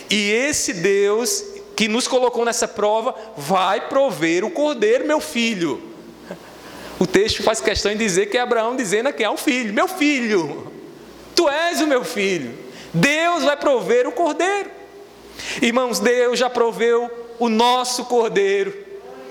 E 0.09 0.31
esse 0.31 0.73
Deus 0.73 1.43
que 1.75 1.87
nos 1.87 2.07
colocou 2.07 2.45
nessa 2.45 2.67
prova 2.67 3.15
vai 3.35 3.87
prover 3.87 4.45
o 4.45 4.51
cordeiro, 4.51 5.05
meu 5.05 5.19
filho. 5.19 5.91
O 6.99 7.07
texto 7.07 7.43
faz 7.43 7.59
questão 7.59 7.91
de 7.91 7.97
dizer 7.97 8.27
que 8.27 8.37
é 8.37 8.41
Abraão 8.41 8.75
dizendo 8.75 9.11
que 9.11 9.23
é 9.23 9.29
o 9.29 9.37
filho, 9.37 9.73
meu 9.73 9.87
filho, 9.87 10.71
tu 11.35 11.49
és 11.49 11.81
o 11.81 11.87
meu 11.87 12.03
filho. 12.03 12.57
Deus 12.93 13.43
vai 13.43 13.57
prover 13.57 14.07
o 14.07 14.11
cordeiro. 14.11 14.69
Irmãos, 15.61 15.99
Deus 15.99 16.37
já 16.37 16.49
proveu 16.49 17.09
o 17.39 17.49
nosso 17.49 18.05
cordeiro, 18.05 18.73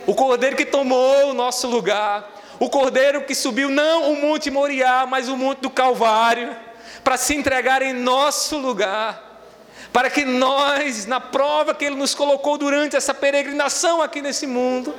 o 0.07 0.15
cordeiro 0.15 0.57
que 0.57 0.67
tomou 0.67 1.31
o 1.31 1.33
nosso 1.33 1.69
lugar, 1.69 2.29
o 2.59 2.69
cordeiro 2.69 3.23
que 3.23 3.35
subiu 3.35 3.71
não 3.71 4.13
o 4.13 4.21
Monte 4.21 4.51
Moriá, 4.51 5.07
mas 5.09 5.29
o 5.29 5.37
Monte 5.37 5.61
do 5.61 5.71
Calvário, 5.71 6.55
para 7.05 7.17
se 7.17 7.35
entregar 7.35 7.83
em 7.83 7.93
nosso 7.93 8.59
lugar 8.59 9.32
para 9.93 10.09
que 10.09 10.25
nós, 10.25 11.07
na 11.07 11.21
prova 11.21 11.75
que 11.75 11.85
Ele 11.85 11.97
nos 11.97 12.15
colocou 12.15 12.57
durante 12.57 12.97
essa 12.97 13.13
peregrinação 13.13 14.01
aqui 14.01 14.23
nesse 14.23 14.47
mundo, 14.47 14.95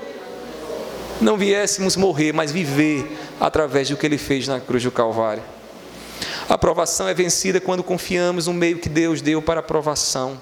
não 1.20 1.38
viéssemos 1.38 1.96
morrer, 1.96 2.34
mas 2.34 2.52
viver 2.52 3.18
através 3.40 3.90
do 3.90 3.98
que 3.98 4.06
Ele 4.06 4.18
fez 4.18 4.48
na 4.48 4.60
cruz 4.60 4.84
do 4.84 4.92
Calvário. 4.92 5.44
A 6.48 6.54
aprovação 6.54 7.08
é 7.08 7.14
vencida 7.14 7.60
quando 7.60 7.84
confiamos 7.84 8.48
no 8.48 8.54
meio 8.54 8.78
que 8.78 8.90
Deus 8.90 9.22
deu 9.22 9.42
para 9.42 9.60
a 9.60 9.64
aprovação. 9.64 10.40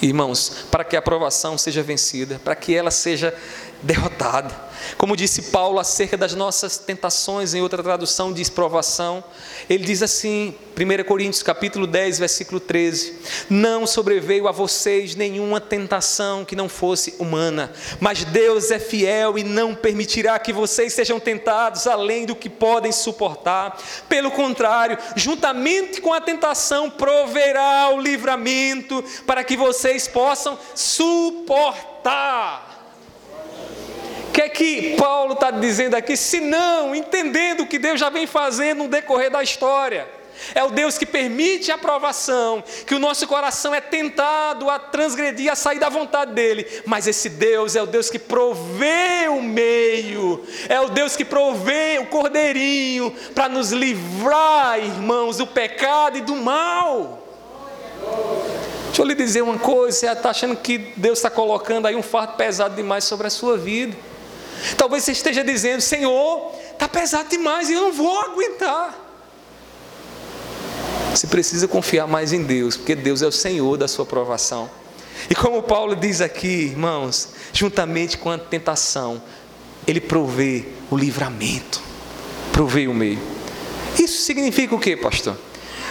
Irmãos, 0.00 0.64
para 0.70 0.82
que 0.82 0.96
a 0.96 0.98
aprovação 0.98 1.58
seja 1.58 1.82
vencida, 1.82 2.40
para 2.42 2.54
que 2.54 2.74
ela 2.74 2.90
seja 2.90 3.34
derrotada, 3.82 4.54
como 4.96 5.16
disse 5.16 5.42
Paulo 5.42 5.78
acerca 5.78 6.16
das 6.16 6.34
nossas 6.34 6.78
tentações, 6.78 7.54
em 7.54 7.62
outra 7.62 7.82
tradução 7.82 8.32
diz 8.32 8.48
provação, 8.48 9.22
ele 9.68 9.84
diz 9.84 10.02
assim, 10.02 10.54
1 10.76 11.04
Coríntios 11.04 11.42
capítulo 11.42 11.86
10, 11.86 12.18
versículo 12.18 12.58
13: 12.58 13.18
Não 13.50 13.86
sobreveio 13.86 14.48
a 14.48 14.52
vocês 14.52 15.14
nenhuma 15.14 15.60
tentação 15.60 16.44
que 16.44 16.56
não 16.56 16.68
fosse 16.68 17.14
humana, 17.18 17.72
mas 18.00 18.24
Deus 18.24 18.70
é 18.70 18.78
fiel 18.78 19.38
e 19.38 19.44
não 19.44 19.74
permitirá 19.74 20.38
que 20.38 20.52
vocês 20.52 20.92
sejam 20.92 21.20
tentados 21.20 21.86
além 21.86 22.24
do 22.24 22.34
que 22.34 22.48
podem 22.48 22.92
suportar. 22.92 23.78
Pelo 24.08 24.30
contrário, 24.30 24.96
juntamente 25.16 26.00
com 26.00 26.14
a 26.14 26.20
tentação, 26.20 26.88
proverá 26.88 27.90
o 27.94 28.00
livramento 28.00 29.04
para 29.26 29.44
que 29.44 29.56
vocês 29.56 30.08
possam 30.08 30.58
suportar. 30.74 32.69
O 34.30 34.32
que 34.32 34.42
é 34.42 34.48
que 34.48 34.94
Paulo 34.96 35.32
está 35.32 35.50
dizendo 35.50 35.96
aqui? 35.96 36.16
Se 36.16 36.38
não, 36.40 36.94
entendendo 36.94 37.62
o 37.62 37.66
que 37.66 37.80
Deus 37.80 37.98
já 37.98 38.08
vem 38.08 38.28
fazendo 38.28 38.84
no 38.84 38.88
decorrer 38.88 39.28
da 39.28 39.42
história. 39.42 40.06
É 40.54 40.62
o 40.62 40.70
Deus 40.70 40.96
que 40.96 41.04
permite 41.04 41.72
a 41.72 41.74
aprovação, 41.74 42.62
que 42.86 42.94
o 42.94 43.00
nosso 43.00 43.26
coração 43.26 43.74
é 43.74 43.80
tentado 43.80 44.70
a 44.70 44.78
transgredir, 44.78 45.50
a 45.50 45.56
sair 45.56 45.80
da 45.80 45.88
vontade 45.88 46.32
dele. 46.32 46.64
Mas 46.86 47.08
esse 47.08 47.28
Deus 47.28 47.74
é 47.74 47.82
o 47.82 47.86
Deus 47.86 48.08
que 48.08 48.20
provê 48.20 49.28
o 49.28 49.42
meio, 49.42 50.44
é 50.68 50.80
o 50.80 50.88
Deus 50.88 51.16
que 51.16 51.24
provê 51.24 51.98
o 52.00 52.06
cordeirinho 52.06 53.12
para 53.34 53.48
nos 53.48 53.72
livrar, 53.72 54.78
irmãos, 54.78 55.38
do 55.38 55.46
pecado 55.46 56.18
e 56.18 56.20
do 56.20 56.36
mal. 56.36 57.26
Deixa 58.86 59.02
eu 59.02 59.06
lhe 59.06 59.14
dizer 59.14 59.42
uma 59.42 59.58
coisa: 59.58 59.98
você 59.98 60.06
está 60.06 60.30
achando 60.30 60.54
que 60.54 60.78
Deus 60.96 61.18
está 61.18 61.28
colocando 61.28 61.86
aí 61.86 61.96
um 61.96 62.02
fardo 62.02 62.34
pesado 62.34 62.76
demais 62.76 63.02
sobre 63.02 63.26
a 63.26 63.30
sua 63.30 63.58
vida. 63.58 63.96
Talvez 64.76 65.04
você 65.04 65.12
esteja 65.12 65.42
dizendo: 65.42 65.80
Senhor, 65.80 66.52
está 66.72 66.88
pesado 66.88 67.28
demais 67.28 67.68
e 67.68 67.74
eu 67.74 67.82
não 67.82 67.92
vou 67.92 68.20
aguentar. 68.20 68.98
Você 71.14 71.26
precisa 71.26 71.66
confiar 71.66 72.06
mais 72.06 72.32
em 72.32 72.42
Deus, 72.42 72.76
porque 72.76 72.94
Deus 72.94 73.20
é 73.20 73.26
o 73.26 73.32
Senhor 73.32 73.76
da 73.76 73.88
sua 73.88 74.06
provação. 74.06 74.70
E 75.28 75.34
como 75.34 75.62
Paulo 75.62 75.96
diz 75.96 76.20
aqui, 76.20 76.46
irmãos, 76.46 77.30
juntamente 77.52 78.16
com 78.16 78.30
a 78.30 78.38
tentação, 78.38 79.20
Ele 79.86 80.00
provê 80.00 80.66
o 80.90 80.96
livramento, 80.96 81.82
provê 82.52 82.86
o 82.86 82.94
meio. 82.94 83.18
Isso 83.98 84.22
significa 84.22 84.74
o 84.74 84.78
que, 84.78 84.96
pastor? 84.96 85.36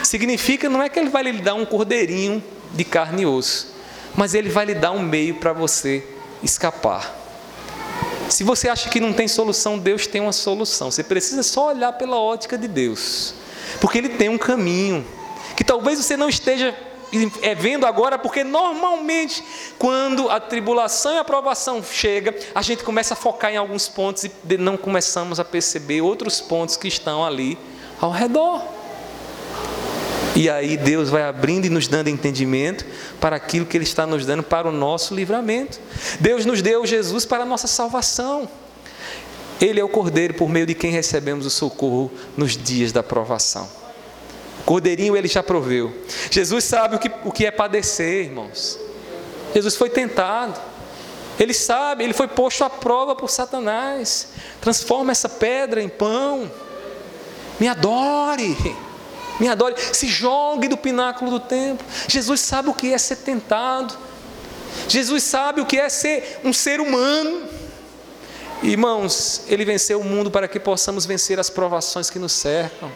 Significa 0.03 0.69
não 0.69 0.81
é 0.81 0.89
que 0.89 0.97
Ele 0.97 1.09
vai 1.09 1.23
lhe 1.23 1.33
dar 1.33 1.53
um 1.53 1.65
cordeirinho 1.65 2.41
de 2.73 2.83
carne 2.83 3.23
e 3.23 3.25
osso, 3.25 3.75
mas 4.15 4.33
Ele 4.33 4.49
vai 4.49 4.65
lhe 4.65 4.73
dar 4.73 4.91
um 4.91 5.01
meio 5.01 5.35
para 5.35 5.51
você 5.51 6.03
escapar. 6.41 7.18
Se 8.29 8.43
você 8.43 8.69
acha 8.69 8.89
que 8.89 8.99
não 8.99 9.11
tem 9.11 9.27
solução, 9.27 9.77
Deus 9.77 10.05
tem 10.05 10.21
uma 10.21 10.31
solução. 10.31 10.91
Você 10.91 11.03
precisa 11.03 11.41
só 11.43 11.67
olhar 11.67 11.93
pela 11.93 12.17
ótica 12.17 12.57
de 12.57 12.67
Deus, 12.67 13.33
porque 13.81 13.97
Ele 13.97 14.09
tem 14.09 14.29
um 14.29 14.37
caminho 14.37 15.05
que 15.57 15.63
talvez 15.63 15.97
você 15.99 16.15
não 16.15 16.29
esteja 16.29 16.75
é, 17.41 17.55
vendo 17.55 17.85
agora, 17.85 18.19
porque 18.19 18.43
normalmente 18.43 19.43
quando 19.79 20.29
a 20.29 20.39
tribulação 20.39 21.13
e 21.13 21.17
a 21.17 21.21
aprovação 21.21 21.83
chega, 21.83 22.35
a 22.53 22.61
gente 22.61 22.83
começa 22.83 23.13
a 23.13 23.17
focar 23.17 23.51
em 23.51 23.57
alguns 23.57 23.89
pontos 23.89 24.25
e 24.25 24.57
não 24.57 24.77
começamos 24.77 25.39
a 25.39 25.45
perceber 25.45 26.01
outros 26.01 26.39
pontos 26.39 26.77
que 26.77 26.87
estão 26.87 27.25
ali 27.25 27.57
ao 27.99 28.11
redor. 28.11 28.78
E 30.35 30.49
aí 30.49 30.77
Deus 30.77 31.09
vai 31.09 31.23
abrindo 31.23 31.65
e 31.65 31.69
nos 31.69 31.87
dando 31.87 32.07
entendimento 32.07 32.85
para 33.19 33.35
aquilo 33.35 33.65
que 33.65 33.75
Ele 33.75 33.83
está 33.83 34.05
nos 34.05 34.25
dando 34.25 34.43
para 34.43 34.67
o 34.67 34.71
nosso 34.71 35.13
livramento. 35.13 35.79
Deus 36.19 36.45
nos 36.45 36.61
deu 36.61 36.85
Jesus 36.85 37.25
para 37.25 37.43
a 37.43 37.45
nossa 37.45 37.67
salvação. 37.67 38.47
Ele 39.59 39.79
é 39.79 39.83
o 39.83 39.89
Cordeiro 39.89 40.33
por 40.33 40.47
meio 40.47 40.65
de 40.65 40.73
quem 40.73 40.91
recebemos 40.91 41.45
o 41.45 41.49
socorro 41.49 42.11
nos 42.37 42.55
dias 42.55 42.91
da 42.91 43.03
provação. 43.03 43.69
O 44.61 44.63
Cordeirinho 44.63 45.17
ele 45.17 45.27
já 45.27 45.43
proveu. 45.43 45.93
Jesus 46.31 46.63
sabe 46.63 46.95
o 46.95 46.99
que, 46.99 47.11
o 47.25 47.31
que 47.31 47.45
é 47.45 47.51
padecer, 47.51 48.25
irmãos. 48.25 48.79
Jesus 49.53 49.75
foi 49.75 49.89
tentado. 49.89 50.59
Ele 51.39 51.53
sabe, 51.53 52.03
ele 52.03 52.13
foi 52.13 52.27
posto 52.27 52.63
à 52.63 52.69
prova 52.69 53.15
por 53.15 53.29
Satanás. 53.29 54.29
Transforma 54.61 55.11
essa 55.11 55.27
pedra 55.27 55.81
em 55.81 55.89
pão. 55.89 56.49
Me 57.59 57.67
adore. 57.67 58.55
Me 59.39 59.47
adore. 59.47 59.75
Se 59.93 60.07
jogue 60.07 60.67
do 60.67 60.77
pináculo 60.77 61.31
do 61.31 61.39
templo. 61.39 61.85
Jesus 62.07 62.41
sabe 62.41 62.69
o 62.69 62.73
que 62.73 62.93
é 62.93 62.97
ser 62.97 63.17
tentado. 63.17 63.97
Jesus 64.87 65.23
sabe 65.23 65.61
o 65.61 65.65
que 65.65 65.77
é 65.77 65.89
ser 65.89 66.39
um 66.43 66.53
ser 66.53 66.79
humano. 66.79 67.47
Irmãos, 68.61 69.43
ele 69.47 69.63
venceu 69.63 70.01
o 70.01 70.03
mundo 70.03 70.29
para 70.29 70.47
que 70.47 70.59
possamos 70.59 71.05
vencer 71.05 71.39
as 71.39 71.49
provações 71.49 72.09
que 72.09 72.19
nos 72.19 72.33
cercam. 72.33 72.91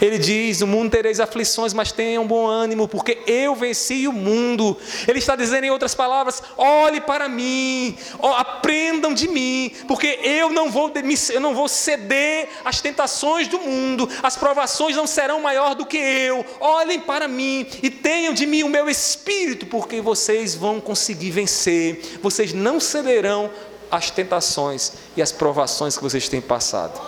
Ele 0.00 0.18
diz: 0.18 0.60
No 0.60 0.66
mundo 0.66 0.90
tereis 0.90 1.20
aflições, 1.20 1.72
mas 1.72 1.92
tenham 1.92 2.26
bom 2.26 2.46
ânimo, 2.46 2.88
porque 2.88 3.18
eu 3.26 3.54
venci 3.54 4.08
o 4.08 4.12
mundo. 4.12 4.76
Ele 5.06 5.18
está 5.18 5.36
dizendo, 5.36 5.64
em 5.64 5.70
outras 5.70 5.94
palavras: 5.94 6.42
olhe 6.56 7.00
para 7.00 7.28
mim, 7.28 7.96
aprendam 8.36 9.14
de 9.14 9.28
mim, 9.28 9.72
porque 9.86 10.18
eu 10.22 10.50
não 10.50 10.70
vou, 10.70 10.92
eu 11.32 11.40
não 11.40 11.54
vou 11.54 11.68
ceder 11.68 12.48
às 12.64 12.80
tentações 12.80 13.48
do 13.48 13.58
mundo, 13.60 14.08
as 14.22 14.36
provações 14.36 14.96
não 14.96 15.06
serão 15.06 15.40
maior 15.40 15.74
do 15.74 15.86
que 15.86 15.96
eu. 15.96 16.44
Olhem 16.60 17.00
para 17.00 17.28
mim 17.28 17.66
e 17.82 17.90
tenham 17.90 18.34
de 18.34 18.46
mim 18.46 18.62
o 18.62 18.68
meu 18.68 18.88
espírito, 18.88 19.66
porque 19.66 20.00
vocês 20.00 20.54
vão 20.54 20.80
conseguir 20.80 21.30
vencer, 21.30 22.18
vocês 22.20 22.52
não 22.52 22.80
cederão 22.80 23.50
as 23.96 24.10
tentações 24.10 24.92
e 25.16 25.22
as 25.22 25.32
provações 25.32 25.96
que 25.96 26.02
vocês 26.02 26.28
têm 26.28 26.40
passado. 26.40 27.00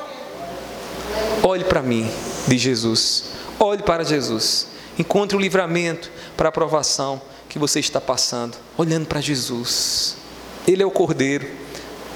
Olhe 1.43 1.65
para 1.65 1.83
mim, 1.83 2.11
diz 2.47 2.61
Jesus. 2.61 3.25
Olhe 3.59 3.83
para 3.83 4.05
Jesus. 4.05 4.69
Encontre 4.99 5.37
o 5.37 5.41
livramento 5.41 6.11
para 6.37 6.49
a 6.49 6.53
provação 6.53 7.21
que 7.49 7.59
você 7.59 7.81
está 7.81 8.01
passando, 8.01 8.57
olhando 8.77 9.07
para 9.07 9.21
Jesus. 9.21 10.17
Ele 10.67 10.83
é 10.83 10.87
o 10.87 10.91
Cordeiro. 10.91 11.47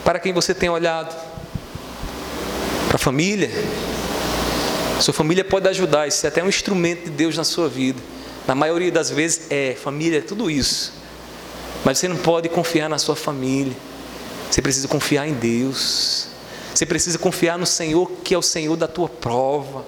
Para 0.05 0.19
quem 0.19 0.33
você 0.33 0.55
tem 0.55 0.69
olhado? 0.69 1.15
Para 2.89 2.97
a 2.97 2.99
família? 2.99 3.51
Sua 5.01 5.15
família 5.15 5.45
pode 5.45 5.67
ajudar, 5.69 6.07
isso 6.07 6.27
é 6.27 6.29
até 6.29 6.43
um 6.43 6.49
instrumento 6.49 7.05
de 7.05 7.11
Deus 7.11 7.37
na 7.37 7.45
sua 7.45 7.69
vida. 7.69 8.01
Na 8.47 8.55
maioria 8.55 8.91
das 8.91 9.11
vezes 9.11 9.47
é, 9.51 9.75
família 9.75 10.19
é 10.19 10.23
tudo 10.23 10.51
isso. 10.51 10.93
Mas 11.85 11.99
você 11.99 12.09
não 12.09 12.17
pode 12.17 12.49
confiar 12.49 12.89
na 12.89 12.99
sua 12.99 13.17
família. 13.17 13.75
Você 14.51 14.61
precisa 14.61 14.89
confiar 14.89 15.29
em 15.29 15.35
Deus. 15.35 16.27
Você 16.75 16.85
precisa 16.85 17.19
confiar 17.19 17.59
no 17.59 17.67
Senhor, 17.67 18.11
que 18.25 18.35
é 18.35 18.39
o 18.39 18.43
Senhor 18.43 18.77
da 18.77 18.89
tua 18.89 19.09
prova. 19.09 19.87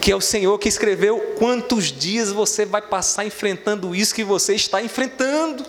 Que 0.00 0.10
é 0.10 0.16
o 0.16 0.20
Senhor 0.20 0.58
que 0.58 0.68
escreveu 0.68 1.34
quantos 1.38 1.92
dias 1.92 2.30
você 2.32 2.64
vai 2.64 2.82
passar 2.82 3.24
enfrentando 3.24 3.94
isso 3.94 4.14
que 4.14 4.24
você 4.24 4.54
está 4.54 4.82
enfrentando. 4.82 5.64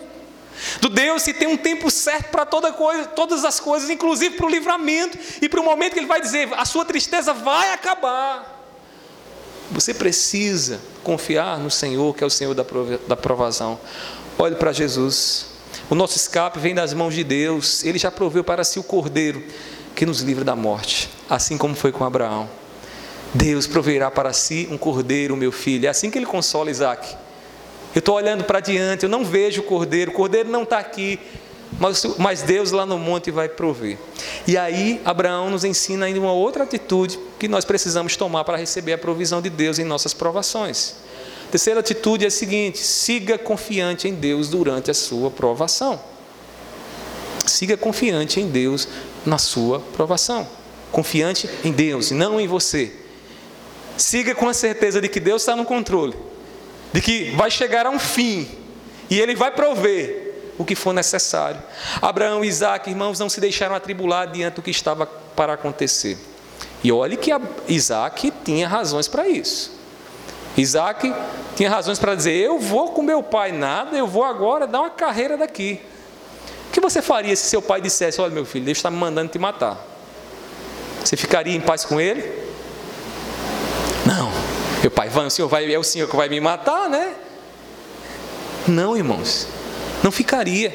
Do 0.80 0.88
Deus 0.88 1.24
que 1.24 1.34
tem 1.34 1.48
um 1.48 1.56
tempo 1.56 1.90
certo 1.90 2.30
para 2.30 2.46
toda 2.46 2.72
coisa, 2.72 3.06
todas 3.06 3.44
as 3.44 3.60
coisas, 3.60 3.90
inclusive 3.90 4.36
para 4.36 4.46
o 4.46 4.48
livramento 4.48 5.18
e 5.42 5.48
para 5.48 5.60
o 5.60 5.64
momento 5.64 5.94
que 5.94 5.98
Ele 5.98 6.06
vai 6.06 6.20
dizer: 6.20 6.48
a 6.54 6.64
sua 6.64 6.84
tristeza 6.84 7.32
vai 7.32 7.72
acabar. 7.72 8.52
Você 9.70 9.92
precisa 9.92 10.80
confiar 11.02 11.58
no 11.58 11.70
Senhor, 11.70 12.14
que 12.14 12.22
é 12.22 12.26
o 12.26 12.30
Senhor 12.30 12.54
da 12.54 13.16
provação. 13.16 13.78
Olhe 14.38 14.54
para 14.54 14.72
Jesus. 14.72 15.53
O 15.90 15.94
nosso 15.94 16.16
escape 16.16 16.58
vem 16.58 16.74
das 16.74 16.92
mãos 16.92 17.14
de 17.14 17.24
Deus. 17.24 17.84
Ele 17.84 17.98
já 17.98 18.10
proveu 18.10 18.42
para 18.42 18.64
si 18.64 18.78
o 18.78 18.82
cordeiro 18.82 19.42
que 19.94 20.04
nos 20.04 20.20
livra 20.20 20.44
da 20.44 20.56
morte, 20.56 21.08
assim 21.28 21.56
como 21.56 21.74
foi 21.74 21.92
com 21.92 22.04
Abraão. 22.04 22.48
Deus 23.32 23.66
proverá 23.66 24.10
para 24.10 24.32
si 24.32 24.68
um 24.70 24.78
cordeiro, 24.78 25.36
meu 25.36 25.50
filho. 25.50 25.86
É 25.86 25.88
assim 25.88 26.10
que 26.10 26.18
ele 26.18 26.26
consola 26.26 26.70
Isaac. 26.70 27.16
Eu 27.94 27.98
estou 28.00 28.16
olhando 28.16 28.44
para 28.44 28.60
diante, 28.60 29.04
eu 29.04 29.08
não 29.08 29.24
vejo 29.24 29.60
o 29.60 29.64
cordeiro, 29.64 30.10
o 30.10 30.14
cordeiro 30.14 30.48
não 30.48 30.64
está 30.64 30.78
aqui, 30.78 31.18
mas, 31.78 32.04
mas 32.18 32.42
Deus 32.42 32.72
lá 32.72 32.84
no 32.84 32.98
monte 32.98 33.30
vai 33.30 33.48
prover. 33.48 33.98
E 34.46 34.56
aí, 34.56 35.00
Abraão 35.04 35.50
nos 35.50 35.64
ensina 35.64 36.06
ainda 36.06 36.18
uma 36.18 36.32
outra 36.32 36.64
atitude 36.64 37.18
que 37.38 37.46
nós 37.46 37.64
precisamos 37.64 38.16
tomar 38.16 38.44
para 38.44 38.56
receber 38.56 38.94
a 38.94 38.98
provisão 38.98 39.40
de 39.40 39.50
Deus 39.50 39.78
em 39.78 39.84
nossas 39.84 40.12
provações. 40.12 41.03
Terceira 41.54 41.78
atitude 41.78 42.24
é 42.24 42.26
a 42.26 42.32
seguinte: 42.32 42.78
siga 42.78 43.38
confiante 43.38 44.08
em 44.08 44.14
Deus 44.16 44.48
durante 44.48 44.90
a 44.90 44.94
sua 44.94 45.30
provação. 45.30 46.02
Siga 47.46 47.76
confiante 47.76 48.40
em 48.40 48.48
Deus 48.48 48.88
na 49.24 49.38
sua 49.38 49.78
provação. 49.78 50.48
Confiante 50.90 51.48
em 51.62 51.70
Deus 51.70 52.10
não 52.10 52.40
em 52.40 52.48
você. 52.48 52.92
Siga 53.96 54.34
com 54.34 54.48
a 54.48 54.52
certeza 54.52 55.00
de 55.00 55.08
que 55.08 55.20
Deus 55.20 55.42
está 55.42 55.54
no 55.54 55.64
controle, 55.64 56.16
de 56.92 57.00
que 57.00 57.30
vai 57.36 57.52
chegar 57.52 57.86
a 57.86 57.90
um 57.90 58.00
fim 58.00 58.48
e 59.08 59.20
Ele 59.20 59.36
vai 59.36 59.52
prover 59.52 60.34
o 60.58 60.64
que 60.64 60.74
for 60.74 60.92
necessário. 60.92 61.62
Abraão 62.02 62.44
e 62.44 62.48
Isaac, 62.48 62.90
irmãos, 62.90 63.20
não 63.20 63.28
se 63.28 63.40
deixaram 63.40 63.76
atribular 63.76 64.26
diante 64.26 64.54
do 64.54 64.62
que 64.62 64.72
estava 64.72 65.06
para 65.06 65.52
acontecer. 65.52 66.18
E 66.82 66.90
olhe 66.90 67.16
que 67.16 67.30
Isaac 67.68 68.32
tinha 68.44 68.66
razões 68.66 69.06
para 69.06 69.28
isso. 69.28 69.73
Isaac 70.56 71.12
tinha 71.56 71.70
razões 71.70 71.98
para 71.98 72.14
dizer: 72.14 72.32
Eu 72.32 72.58
vou 72.58 72.92
com 72.92 73.02
meu 73.02 73.22
pai, 73.22 73.52
nada, 73.52 73.96
eu 73.96 74.06
vou 74.06 74.24
agora 74.24 74.66
dar 74.66 74.80
uma 74.80 74.90
carreira 74.90 75.36
daqui. 75.36 75.80
O 76.68 76.72
que 76.72 76.80
você 76.80 77.02
faria 77.02 77.34
se 77.34 77.48
seu 77.48 77.62
pai 77.62 77.80
dissesse: 77.80 78.20
Olha, 78.20 78.32
meu 78.32 78.44
filho, 78.44 78.64
Deus 78.64 78.78
está 78.78 78.90
me 78.90 78.96
mandando 78.96 79.30
te 79.30 79.38
matar? 79.38 79.78
Você 81.04 81.16
ficaria 81.16 81.54
em 81.54 81.60
paz 81.60 81.84
com 81.84 82.00
ele? 82.00 82.22
Não. 84.06 84.30
Meu 84.80 84.90
pai, 84.90 85.08
vai, 85.08 85.26
o 85.26 85.30
senhor 85.30 85.48
vai, 85.48 85.72
é 85.72 85.78
o 85.78 85.84
senhor 85.84 86.08
que 86.08 86.16
vai 86.16 86.28
me 86.28 86.40
matar, 86.40 86.88
né? 86.88 87.14
Não, 88.66 88.96
irmãos, 88.96 89.46
não 90.02 90.10
ficaria. 90.10 90.72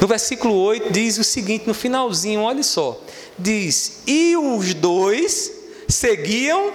No 0.00 0.06
versículo 0.06 0.54
8 0.54 0.92
diz 0.92 1.18
o 1.18 1.24
seguinte, 1.24 1.66
no 1.66 1.74
finalzinho, 1.74 2.42
olha 2.42 2.62
só: 2.62 3.00
diz, 3.38 4.02
e 4.06 4.36
os 4.36 4.74
dois 4.74 5.52
seguiam 5.88 6.72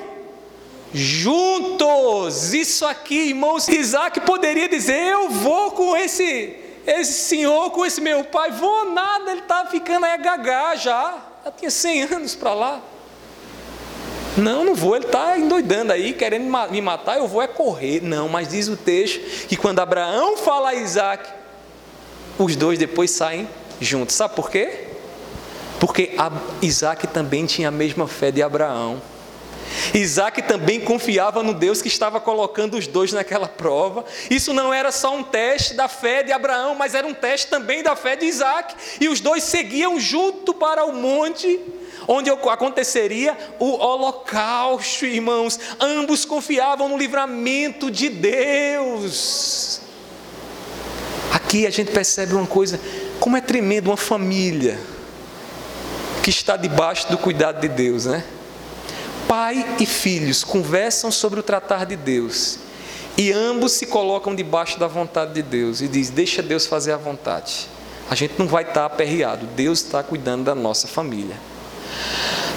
juntos. 0.93 2.54
Isso 2.54 2.86
aqui, 2.86 3.30
irmãos, 3.30 3.67
Isaac 3.67 4.21
poderia 4.21 4.67
dizer: 4.67 5.12
Eu 5.12 5.30
vou 5.30 5.71
com 5.71 5.95
esse, 5.95 6.56
esse 6.86 7.13
senhor, 7.13 7.71
com 7.71 7.86
esse 7.86 8.02
meu 8.02 8.23
pai. 8.23 8.52
Vou 8.52 8.91
nada, 8.91 9.32
ele 9.32 9.41
está 9.41 9.65
ficando 9.65 10.06
aí 10.06 10.19
já. 10.78 11.17
Já 11.45 11.52
tinha 11.58 11.71
100 11.71 12.04
anos 12.04 12.36
para 12.36 12.54
lá. 12.54 12.82
Não, 14.38 14.63
não 14.63 14.75
vou, 14.75 14.95
ele 14.95 15.06
está 15.06 15.38
endoidando 15.38 15.91
aí, 15.91 16.13
querendo 16.13 16.49
me 16.71 16.82
matar, 16.82 17.17
eu 17.17 17.28
vou 17.28 17.41
é 17.41 17.47
correr. 17.47 18.02
Não, 18.02 18.30
mas 18.30 18.47
diz 18.47 18.67
o 18.67 18.78
texto 18.78 19.19
que 19.47 19.58
quando 19.58 19.80
Abraão 19.80 20.38
fala 20.38 20.69
a 20.69 20.75
Isaac, 20.75 21.30
os 22.38 22.56
dois 22.56 22.80
depois 22.80 23.12
saem 23.12 23.47
juntos. 23.82 24.15
Sabe 24.15 24.36
por 24.36 24.49
quê? 24.49 24.88
Porque 25.80 26.12
Isaac 26.62 27.08
também 27.08 27.45
tinha 27.45 27.67
a 27.67 27.71
mesma 27.71 28.08
fé 28.08 28.32
de 28.32 28.41
Abraão. 28.41 29.02
Isaac 29.94 30.42
também 30.44 30.80
confiava 30.80 31.44
no 31.44 31.54
Deus 31.54 31.82
que 31.82 31.88
estava 31.88 32.20
colocando 32.20 32.78
os 32.78 32.88
dois 32.88 33.12
naquela 33.12 33.48
prova. 33.48 34.06
Isso 34.30 34.54
não 34.54 34.74
era 34.74 34.92
só 34.92 35.15
um 35.15 35.24
teste 35.24 35.74
da 35.74 35.88
fé 35.88 36.24
de 36.24 36.32
Abraão, 36.32 36.76
mas 36.76 36.96
era 36.96 37.06
um 37.06 37.13
teste 37.13 37.48
também 37.48 37.84
da 37.84 37.96
fé 37.96 38.15
de 38.15 38.26
Isaac. 38.26 38.76
E 39.00 39.08
os 39.08 39.20
dois 39.20 39.44
seguiam 39.44 40.00
junto 40.00 40.54
para 40.54 40.86
o 40.86 40.94
monte 40.94 41.60
onde 42.08 42.30
aconteceria 42.30 43.38
o 43.60 43.78
holocausto, 43.78 45.06
irmãos. 45.06 45.60
Ambos 45.80 46.26
confiavam 46.26 46.89
no 46.89 46.98
livramento 46.98 47.92
de 47.92 48.10
Deus. 48.10 49.82
Aqui 51.32 51.68
a 51.68 51.70
gente 51.70 51.92
percebe 51.92 52.34
uma 52.34 52.48
coisa, 52.48 52.80
como 53.20 53.38
é 53.38 53.42
tremendo 53.42 53.88
uma 53.88 53.98
família 53.98 54.80
que 56.24 56.30
está 56.30 56.58
debaixo 56.58 57.08
do 57.10 57.18
cuidado 57.18 57.62
de 57.62 57.68
Deus, 57.68 58.06
né? 58.06 58.24
Pai 59.30 59.63
e 59.80 59.86
filhos 59.86 60.44
conversam 60.44 61.12
sobre 61.12 61.39
o 61.39 61.44
tratar 61.44 61.86
de 61.86 61.96
Deus 61.96 62.58
e 63.15 63.32
ambos 63.32 63.74
se 63.74 63.86
colocam 63.86 64.34
debaixo 64.34 64.80
da 64.80 64.88
vontade 64.88 65.34
de 65.34 65.44
Deus 65.44 65.82
e 65.82 65.88
diz: 65.88 66.10
Deixa 66.10 66.42
Deus 66.42 66.65
fazer 66.65 66.94
a 66.94 66.98
vontade. 66.98 67.68
A 68.10 68.15
gente 68.15 68.34
não 68.39 68.48
vai 68.48 68.63
estar 68.63 68.86
aperreado, 68.86 69.46
Deus 69.46 69.82
está 69.82 70.02
cuidando 70.02 70.46
da 70.46 70.56
nossa 70.56 70.88
família. 70.88 71.38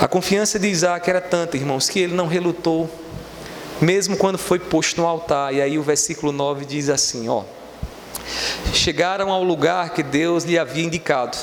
A 0.01 0.09
confiança 0.09 0.59
de 0.59 0.67
Isaac 0.67 1.11
era 1.11 1.21
tanta, 1.21 1.59
irmãos, 1.59 1.91
que 1.91 2.01
ele 2.01 2.15
não 2.15 2.27
relutou, 2.27 2.89
mesmo 3.79 4.17
quando 4.17 4.39
foi 4.39 4.59
posto 4.59 4.99
no 4.99 5.07
altar. 5.07 5.53
E 5.53 5.61
aí 5.61 5.79
o 5.79 5.83
versículo 5.83 6.33
9 6.33 6.65
diz 6.65 6.89
assim: 6.89 7.29
Ó, 7.29 7.43
chegaram 8.73 9.31
ao 9.31 9.45
lugar 9.45 9.91
que 9.91 10.03
Deus 10.03 10.45
lhe 10.45 10.59
havia 10.59 10.85
indicado. 10.85 11.37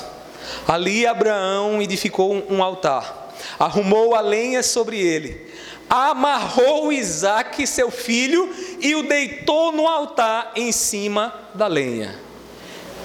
Ali 0.67 1.05
Abraão 1.05 1.79
edificou 1.79 2.43
um 2.49 2.63
altar 2.63 3.18
arrumou 3.59 4.15
a 4.15 4.21
lenha 4.21 4.63
sobre 4.63 4.99
ele, 4.99 5.45
amarrou 5.89 6.93
Isaac, 6.93 7.67
seu 7.67 7.91
filho, 7.91 8.49
e 8.79 8.95
o 8.95 9.03
deitou 9.03 9.71
no 9.71 9.85
altar 9.85 10.53
em 10.55 10.71
cima 10.71 11.33
da 11.53 11.67
lenha. 11.67 12.17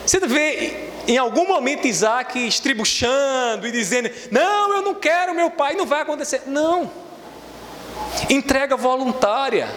Você 0.06 0.20
vê 0.20 0.90
em 1.08 1.18
algum 1.18 1.46
momento 1.46 1.86
Isaac 1.86 2.38
estribuchando 2.38 3.66
e 3.66 3.72
dizendo: 3.72 4.10
Não, 4.30 4.74
eu 4.74 4.82
não 4.82 4.94
quero 4.94 5.34
meu 5.34 5.50
pai, 5.50 5.74
não 5.74 5.86
vai 5.86 6.02
acontecer. 6.02 6.42
Não. 6.46 6.90
Entrega 8.28 8.76
voluntária. 8.76 9.68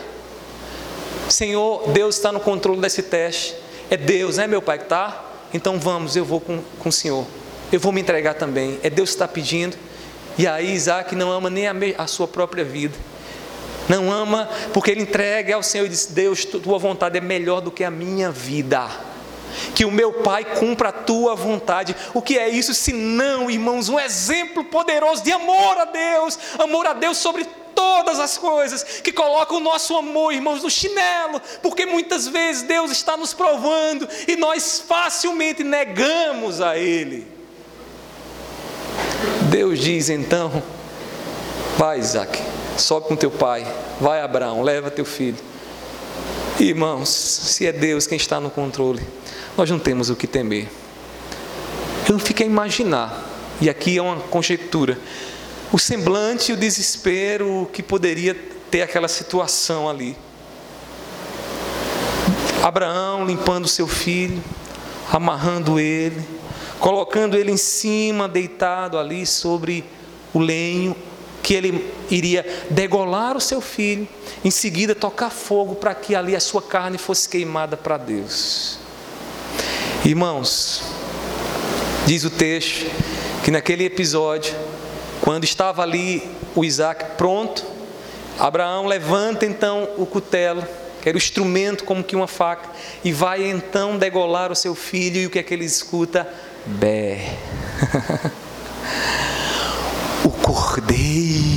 Senhor, 1.29 1.89
Deus 1.89 2.15
está 2.15 2.31
no 2.31 2.39
controle 2.39 2.79
desse 2.79 3.03
teste. 3.03 3.55
É 3.89 3.97
Deus, 3.97 4.37
é 4.37 4.47
meu 4.47 4.61
pai 4.61 4.77
que 4.77 4.85
está? 4.85 5.25
Então 5.53 5.79
vamos, 5.79 6.15
eu 6.15 6.25
vou 6.25 6.41
com, 6.41 6.61
com 6.79 6.89
o 6.89 6.91
Senhor. 6.91 7.25
Eu 7.71 7.79
vou 7.79 7.91
me 7.91 8.01
entregar 8.01 8.33
também. 8.33 8.79
É 8.83 8.89
Deus 8.89 9.09
que 9.09 9.15
está 9.15 9.27
pedindo. 9.27 9.77
E 10.37 10.45
aí 10.45 10.73
Isaac 10.73 11.15
não 11.15 11.31
ama 11.31 11.49
nem 11.49 11.67
a, 11.67 11.73
a 11.97 12.07
sua 12.07 12.27
própria 12.27 12.63
vida. 12.63 12.97
Não 13.89 14.11
ama 14.11 14.49
porque 14.73 14.91
ele 14.91 15.01
entrega 15.01 15.55
ao 15.55 15.63
Senhor 15.63 15.85
e 15.85 15.89
diz: 15.89 16.07
Deus, 16.07 16.45
tua 16.45 16.77
vontade 16.77 17.17
é 17.17 17.21
melhor 17.21 17.61
do 17.61 17.71
que 17.71 17.83
a 17.83 17.91
minha 17.91 18.31
vida 18.31 18.87
que 19.73 19.85
o 19.85 19.91
meu 19.91 20.13
Pai 20.13 20.43
cumpra 20.43 20.89
a 20.89 20.91
tua 20.91 21.35
vontade. 21.35 21.95
O 22.13 22.21
que 22.21 22.37
é 22.37 22.49
isso 22.49 22.73
se 22.73 22.93
não, 22.93 23.49
irmãos, 23.49 23.89
um 23.89 23.99
exemplo 23.99 24.63
poderoso 24.63 25.23
de 25.23 25.31
amor 25.31 25.77
a 25.77 25.85
Deus, 25.85 26.37
amor 26.59 26.85
a 26.85 26.93
Deus 26.93 27.17
sobre 27.17 27.45
todas 27.75 28.19
as 28.19 28.37
coisas, 28.37 28.83
que 28.83 29.11
coloca 29.11 29.53
o 29.53 29.59
nosso 29.59 29.95
amor, 29.95 30.33
irmãos, 30.33 30.63
no 30.63 30.69
chinelo, 30.69 31.39
porque 31.61 31.85
muitas 31.85 32.27
vezes 32.27 32.63
Deus 32.63 32.91
está 32.91 33.15
nos 33.15 33.33
provando 33.33 34.07
e 34.27 34.35
nós 34.35 34.83
facilmente 34.87 35.63
negamos 35.63 36.59
a 36.59 36.77
Ele. 36.77 37.36
Deus 39.49 39.79
diz 39.79 40.09
então: 40.09 40.61
vai, 41.77 41.99
Isaac, 41.99 42.41
sobe 42.77 43.07
com 43.07 43.15
teu 43.15 43.31
pai, 43.31 43.65
vai, 43.99 44.21
Abraão, 44.21 44.61
leva 44.61 44.91
teu 44.91 45.05
filho. 45.05 45.37
Irmãos, 46.59 47.09
se 47.09 47.65
é 47.65 47.71
Deus 47.71 48.07
quem 48.07 48.17
está 48.17 48.39
no 48.39 48.49
controle, 48.49 49.01
nós 49.55 49.69
não 49.69 49.79
temos 49.79 50.09
o 50.09 50.15
que 50.15 50.27
temer. 50.27 50.67
Eu 52.07 52.13
não 52.13 52.19
fiquei 52.19 52.45
a 52.45 52.49
imaginar, 52.49 53.23
e 53.61 53.69
aqui 53.69 53.97
é 53.97 54.01
uma 54.01 54.17
conjectura, 54.17 54.97
o 55.71 55.77
semblante 55.77 56.51
e 56.51 56.53
o 56.53 56.57
desespero 56.57 57.69
que 57.71 57.83
poderia 57.83 58.35
ter 58.71 58.81
aquela 58.81 59.07
situação 59.07 59.89
ali. 59.89 60.17
Abraão 62.63 63.25
limpando 63.25 63.67
seu 63.67 63.87
filho, 63.87 64.43
amarrando 65.11 65.79
ele, 65.79 66.21
colocando 66.79 67.37
ele 67.37 67.51
em 67.51 67.57
cima, 67.57 68.27
deitado 68.27 68.97
ali 68.97 69.25
sobre 69.25 69.83
o 70.33 70.39
lenho, 70.39 70.95
que 71.41 71.53
ele 71.53 71.89
iria 72.11 72.45
degolar 72.69 73.37
o 73.37 73.41
seu 73.41 73.61
filho, 73.61 74.07
em 74.43 74.51
seguida 74.51 74.93
tocar 74.93 75.29
fogo 75.29 75.75
para 75.75 75.95
que 75.95 76.13
ali 76.13 76.35
a 76.35 76.39
sua 76.39 76.61
carne 76.61 76.97
fosse 76.97 77.29
queimada 77.29 77.77
para 77.77 77.97
Deus. 77.97 78.79
Irmãos, 80.03 80.83
diz 82.05 82.23
o 82.23 82.29
texto 82.29 82.91
que 83.43 83.51
naquele 83.51 83.85
episódio, 83.85 84.53
quando 85.21 85.45
estava 85.45 85.81
ali 85.81 86.29
o 86.53 86.65
Isaac 86.65 87.15
pronto, 87.17 87.65
Abraão 88.37 88.85
levanta 88.85 89.45
então 89.45 89.89
o 89.97 90.05
cutelo, 90.05 90.63
que 91.01 91.09
era 91.09 91.15
o 91.15 91.17
instrumento 91.17 91.85
como 91.85 92.03
que 92.03 92.15
uma 92.15 92.27
faca, 92.27 92.69
e 93.03 93.11
vai 93.11 93.49
então 93.49 93.97
degolar 93.97 94.51
o 94.51 94.55
seu 94.55 94.75
filho, 94.75 95.21
e 95.21 95.25
o 95.25 95.29
que 95.29 95.39
é 95.39 95.43
que 95.43 95.53
ele 95.53 95.65
escuta? 95.65 96.27
Bé. 96.67 97.37
o 100.25 100.29
Cordeiro 100.29 101.56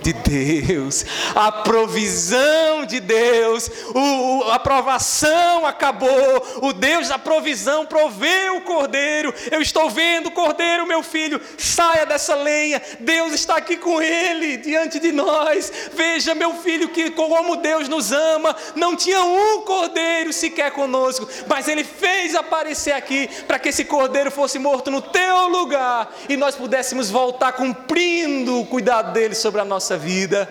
de 0.00 0.12
Deus, 0.14 1.04
a 1.34 1.52
provisão 1.52 2.86
de 2.86 2.98
Deus, 2.98 3.70
o, 3.94 4.44
a 4.50 4.58
provação 4.58 5.66
acabou, 5.66 6.46
o 6.62 6.72
Deus 6.72 7.08
da 7.08 7.18
provisão 7.18 7.84
proveu 7.84 8.56
o 8.56 8.60
Cordeiro. 8.62 9.34
Eu 9.50 9.60
estou 9.60 9.90
vendo 9.90 10.28
o 10.28 10.30
Cordeiro, 10.30 10.86
meu 10.86 11.02
filho, 11.02 11.38
saia 11.58 12.06
dessa 12.06 12.34
lenha, 12.34 12.80
Deus 13.00 13.34
está 13.34 13.56
aqui 13.56 13.76
com 13.76 14.00
ele, 14.00 14.56
diante 14.56 14.98
de 14.98 15.12
nós. 15.12 15.70
Veja, 15.92 16.34
meu 16.34 16.54
filho, 16.54 16.88
que 16.88 17.10
como 17.10 17.56
Deus 17.56 17.86
nos 17.86 18.12
ama, 18.12 18.56
não 18.74 18.96
tinha 18.96 19.22
um 19.22 19.60
Cordeiro 19.60 20.32
sequer 20.32 20.70
conosco, 20.70 21.28
mas 21.46 21.68
ele 21.68 21.84
fez 21.84 22.34
aparecer 22.34 22.92
aqui 22.92 23.28
para 23.46 23.58
que 23.58 23.68
esse 23.68 23.84
Cordeiro 23.84 24.30
fosse 24.30 24.58
morto 24.58 24.90
no 24.90 25.02
teu 25.02 25.48
lugar 25.48 26.14
e 26.30 26.36
nós 26.36 26.54
pudéssemos 26.54 27.10
voltar 27.10 27.52
cumprindo 27.52 28.60
o 28.60 28.66
cuidado 28.66 29.12
dele 29.12 29.33
sobre 29.34 29.60
a 29.60 29.64
nossa 29.64 29.96
vida. 29.96 30.48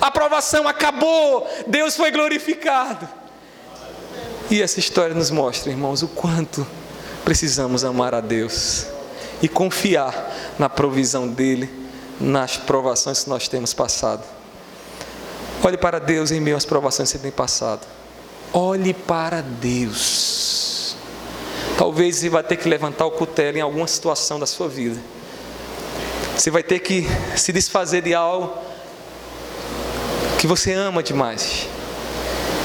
A 0.00 0.06
aprovação 0.06 0.66
acabou, 0.66 1.46
Deus 1.66 1.96
foi 1.96 2.10
glorificado. 2.10 3.08
E 4.50 4.60
essa 4.60 4.80
história 4.80 5.14
nos 5.14 5.30
mostra, 5.30 5.70
irmãos, 5.70 6.02
o 6.02 6.08
quanto 6.08 6.66
precisamos 7.24 7.84
amar 7.84 8.14
a 8.14 8.20
Deus 8.20 8.86
e 9.42 9.48
confiar 9.48 10.34
na 10.58 10.68
provisão 10.68 11.28
dele 11.28 11.70
nas 12.20 12.56
provações 12.56 13.24
que 13.24 13.30
nós 13.30 13.48
temos 13.48 13.72
passado. 13.72 14.24
Olhe 15.62 15.76
para 15.76 15.98
Deus 15.98 16.30
em 16.30 16.40
meio 16.40 16.56
às 16.56 16.64
provações 16.64 17.10
que 17.10 17.18
você 17.18 17.22
tem 17.22 17.30
passado. 17.30 17.86
Olhe 18.52 18.92
para 18.92 19.42
Deus. 19.42 20.96
Talvez 21.78 22.16
você 22.16 22.28
vai 22.28 22.42
ter 22.42 22.56
que 22.56 22.68
levantar 22.68 23.06
o 23.06 23.10
cutelo 23.10 23.58
em 23.58 23.60
alguma 23.60 23.86
situação 23.86 24.38
da 24.40 24.46
sua 24.46 24.68
vida 24.68 25.00
você 26.40 26.50
vai 26.50 26.62
ter 26.62 26.78
que 26.78 27.06
se 27.36 27.52
desfazer 27.52 28.00
de 28.00 28.14
algo 28.14 28.56
que 30.38 30.46
você 30.46 30.72
ama 30.72 31.02
demais. 31.02 31.68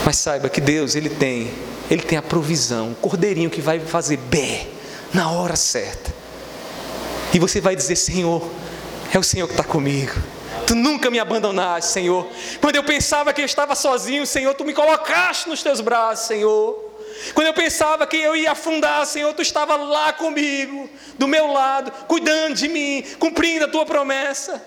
Mas 0.06 0.16
saiba 0.16 0.48
que 0.48 0.62
Deus, 0.62 0.96
Ele 0.96 1.10
tem, 1.10 1.54
Ele 1.92 2.02
tem 2.02 2.18
a 2.18 2.22
provisão, 2.22 2.92
o 2.92 2.96
cordeirinho 2.96 3.50
que 3.50 3.60
vai 3.60 3.82
fazer 3.82 4.16
bé 4.16 4.66
na 5.14 5.30
hora 5.30 5.58
certa. 5.58 6.14
E 7.34 7.38
você 7.40 7.60
vai 7.60 7.76
dizer, 7.76 7.98
Senhor, 7.98 8.50
é 9.14 9.20
o 9.20 9.24
Senhor 9.24 9.46
que 9.46 9.54
está 9.54 9.64
comigo. 9.66 10.14
Tu 10.66 10.74
nunca 10.74 11.12
me 11.12 11.20
abandonaste, 11.20 11.92
Senhor. 11.92 12.26
Quando 12.62 12.78
eu 12.78 12.84
pensava 12.86 13.34
que 13.34 13.42
eu 13.42 13.46
estava 13.46 13.76
sozinho, 13.76 14.26
Senhor, 14.26 14.54
Tu 14.54 14.64
me 14.64 14.74
colocaste 14.74 15.50
nos 15.50 15.62
Teus 15.62 15.82
braços, 15.82 16.28
Senhor. 16.28 16.85
Quando 17.34 17.47
eu 17.47 17.54
pensava 17.54 18.06
que 18.06 18.17
eu 18.17 18.36
ia 18.36 18.51
afundar, 18.51 19.06
Senhor, 19.06 19.34
tu 19.34 19.41
estava 19.41 19.75
lá 19.75 20.13
comigo, 20.13 20.89
do 21.17 21.28
meu 21.28 21.51
lado, 21.51 21.91
cuidando 22.08 22.56
de 22.56 22.67
mim, 22.67 23.04
cumprindo 23.19 23.65
a 23.65 23.67
tua 23.67 23.86
promessa. 23.86 24.62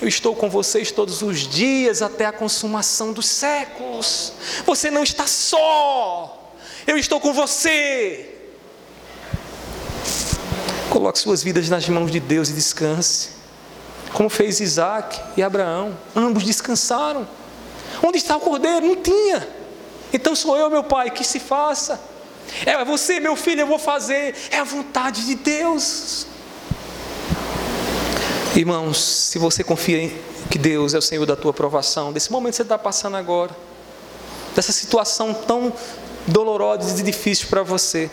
Eu 0.00 0.08
estou 0.08 0.34
com 0.34 0.48
vocês 0.48 0.90
todos 0.90 1.20
os 1.20 1.40
dias 1.40 2.00
até 2.00 2.24
a 2.24 2.32
consumação 2.32 3.12
dos 3.12 3.26
séculos. 3.26 4.32
Você 4.64 4.90
não 4.90 5.02
está 5.02 5.26
só. 5.26 6.54
Eu 6.86 6.96
estou 6.96 7.20
com 7.20 7.34
você. 7.34 8.34
Coloque 10.88 11.18
suas 11.18 11.42
vidas 11.42 11.68
nas 11.68 11.86
mãos 11.88 12.10
de 12.10 12.18
Deus 12.18 12.48
e 12.48 12.54
descanse. 12.54 13.30
Como 14.14 14.30
fez 14.30 14.58
Isaac 14.58 15.20
e 15.36 15.42
Abraão. 15.42 15.96
Ambos 16.16 16.44
descansaram. 16.44 17.28
Onde 18.02 18.16
está 18.16 18.36
o 18.36 18.40
cordeiro? 18.40 18.86
Não 18.86 18.96
tinha. 18.96 19.59
Então 20.12 20.34
sou 20.34 20.56
eu, 20.56 20.70
meu 20.70 20.84
pai, 20.84 21.10
que 21.10 21.24
se 21.24 21.38
faça. 21.38 22.00
É 22.66 22.84
você, 22.84 23.20
meu 23.20 23.36
filho, 23.36 23.60
eu 23.60 23.66
vou 23.66 23.78
fazer. 23.78 24.34
É 24.50 24.58
a 24.58 24.64
vontade 24.64 25.24
de 25.24 25.34
Deus. 25.34 26.26
Irmãos, 28.54 28.98
se 28.98 29.38
você 29.38 29.62
confia 29.62 30.02
em 30.02 30.18
que 30.50 30.58
Deus 30.58 30.92
é 30.92 30.98
o 30.98 31.02
Senhor 31.02 31.24
da 31.24 31.36
tua 31.36 31.52
aprovação, 31.52 32.12
desse 32.12 32.32
momento 32.32 32.52
que 32.52 32.56
você 32.56 32.62
está 32.62 32.76
passando 32.76 33.16
agora, 33.16 33.56
dessa 34.56 34.72
situação 34.72 35.32
tão 35.32 35.72
dolorosa 36.26 37.00
e 37.00 37.02
difícil 37.04 37.46
para 37.48 37.62
você, 37.62 38.10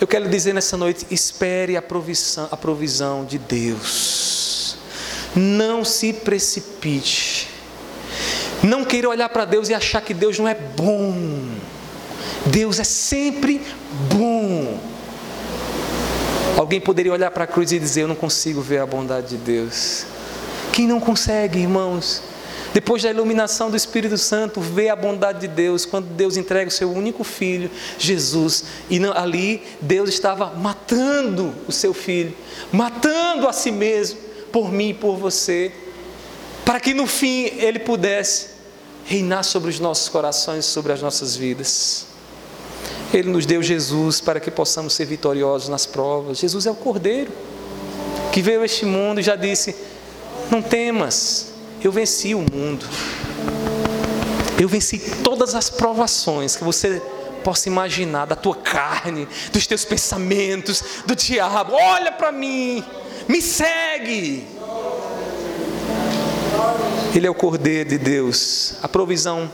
eu 0.00 0.06
quero 0.06 0.28
dizer 0.28 0.52
nessa 0.52 0.76
noite: 0.76 1.06
espere 1.10 1.76
a 1.76 1.82
provisão, 1.82 2.48
a 2.50 2.56
provisão 2.56 3.24
de 3.24 3.38
Deus. 3.38 4.76
Não 5.34 5.84
se 5.84 6.12
precipite. 6.12 7.43
Não 8.64 8.82
queira 8.82 9.10
olhar 9.10 9.28
para 9.28 9.44
Deus 9.44 9.68
e 9.68 9.74
achar 9.74 10.00
que 10.00 10.14
Deus 10.14 10.38
não 10.38 10.48
é 10.48 10.54
bom. 10.54 11.14
Deus 12.46 12.80
é 12.80 12.84
sempre 12.84 13.60
bom. 14.10 14.78
Alguém 16.56 16.80
poderia 16.80 17.12
olhar 17.12 17.30
para 17.30 17.44
a 17.44 17.46
cruz 17.46 17.72
e 17.72 17.78
dizer: 17.78 18.02
Eu 18.02 18.08
não 18.08 18.14
consigo 18.14 18.62
ver 18.62 18.78
a 18.78 18.86
bondade 18.86 19.28
de 19.28 19.36
Deus. 19.36 20.06
Quem 20.72 20.86
não 20.86 20.98
consegue, 20.98 21.58
irmãos? 21.58 22.22
Depois 22.72 23.02
da 23.02 23.10
iluminação 23.10 23.70
do 23.70 23.76
Espírito 23.76 24.16
Santo, 24.16 24.60
vê 24.60 24.88
a 24.88 24.96
bondade 24.96 25.40
de 25.40 25.48
Deus, 25.48 25.84
quando 25.84 26.06
Deus 26.06 26.36
entrega 26.36 26.68
o 26.68 26.72
seu 26.72 26.90
único 26.90 27.22
filho, 27.22 27.70
Jesus, 27.98 28.64
e 28.90 28.98
ali 29.14 29.62
Deus 29.80 30.08
estava 30.08 30.46
matando 30.54 31.54
o 31.68 31.72
seu 31.72 31.94
filho, 31.94 32.34
matando 32.72 33.46
a 33.46 33.52
si 33.52 33.70
mesmo, 33.70 34.18
por 34.50 34.72
mim 34.72 34.88
e 34.88 34.94
por 34.94 35.16
você, 35.16 35.70
para 36.64 36.80
que 36.80 36.92
no 36.92 37.06
fim 37.06 37.44
ele 37.58 37.78
pudesse 37.78 38.53
reinar 39.04 39.44
sobre 39.44 39.70
os 39.70 39.78
nossos 39.78 40.08
corações, 40.08 40.64
sobre 40.64 40.92
as 40.92 41.02
nossas 41.02 41.36
vidas. 41.36 42.06
Ele 43.12 43.30
nos 43.30 43.46
deu 43.46 43.62
Jesus 43.62 44.20
para 44.20 44.40
que 44.40 44.50
possamos 44.50 44.94
ser 44.94 45.04
vitoriosos 45.04 45.68
nas 45.68 45.86
provas. 45.86 46.38
Jesus 46.38 46.66
é 46.66 46.70
o 46.70 46.74
Cordeiro 46.74 47.32
que 48.32 48.42
veio 48.42 48.62
a 48.62 48.64
este 48.64 48.84
mundo 48.84 49.20
e 49.20 49.22
já 49.22 49.36
disse: 49.36 49.76
Não 50.50 50.60
temas, 50.60 51.52
eu 51.80 51.92
venci 51.92 52.34
o 52.34 52.40
mundo. 52.40 52.84
Eu 54.58 54.68
venci 54.68 54.98
todas 55.22 55.54
as 55.54 55.70
provações 55.70 56.56
que 56.56 56.64
você 56.64 57.00
possa 57.44 57.68
imaginar 57.68 58.26
da 58.26 58.34
tua 58.34 58.56
carne, 58.56 59.28
dos 59.52 59.66
teus 59.66 59.84
pensamentos, 59.84 60.82
do 61.06 61.14
diabo. 61.14 61.74
Olha 61.74 62.10
para 62.10 62.32
mim, 62.32 62.82
me 63.28 63.40
segue. 63.40 64.44
Ele 67.14 67.28
é 67.28 67.30
o 67.30 67.34
Cordeiro 67.34 67.90
de 67.90 67.96
Deus, 67.96 68.74
a 68.82 68.88
provisão 68.88 69.48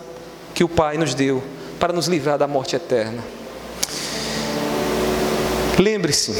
que 0.54 0.64
o 0.64 0.68
Pai 0.68 0.96
nos 0.96 1.12
deu 1.12 1.42
para 1.78 1.92
nos 1.92 2.06
livrar 2.06 2.38
da 2.38 2.46
morte 2.46 2.74
eterna. 2.74 3.22
Lembre-se, 5.78 6.32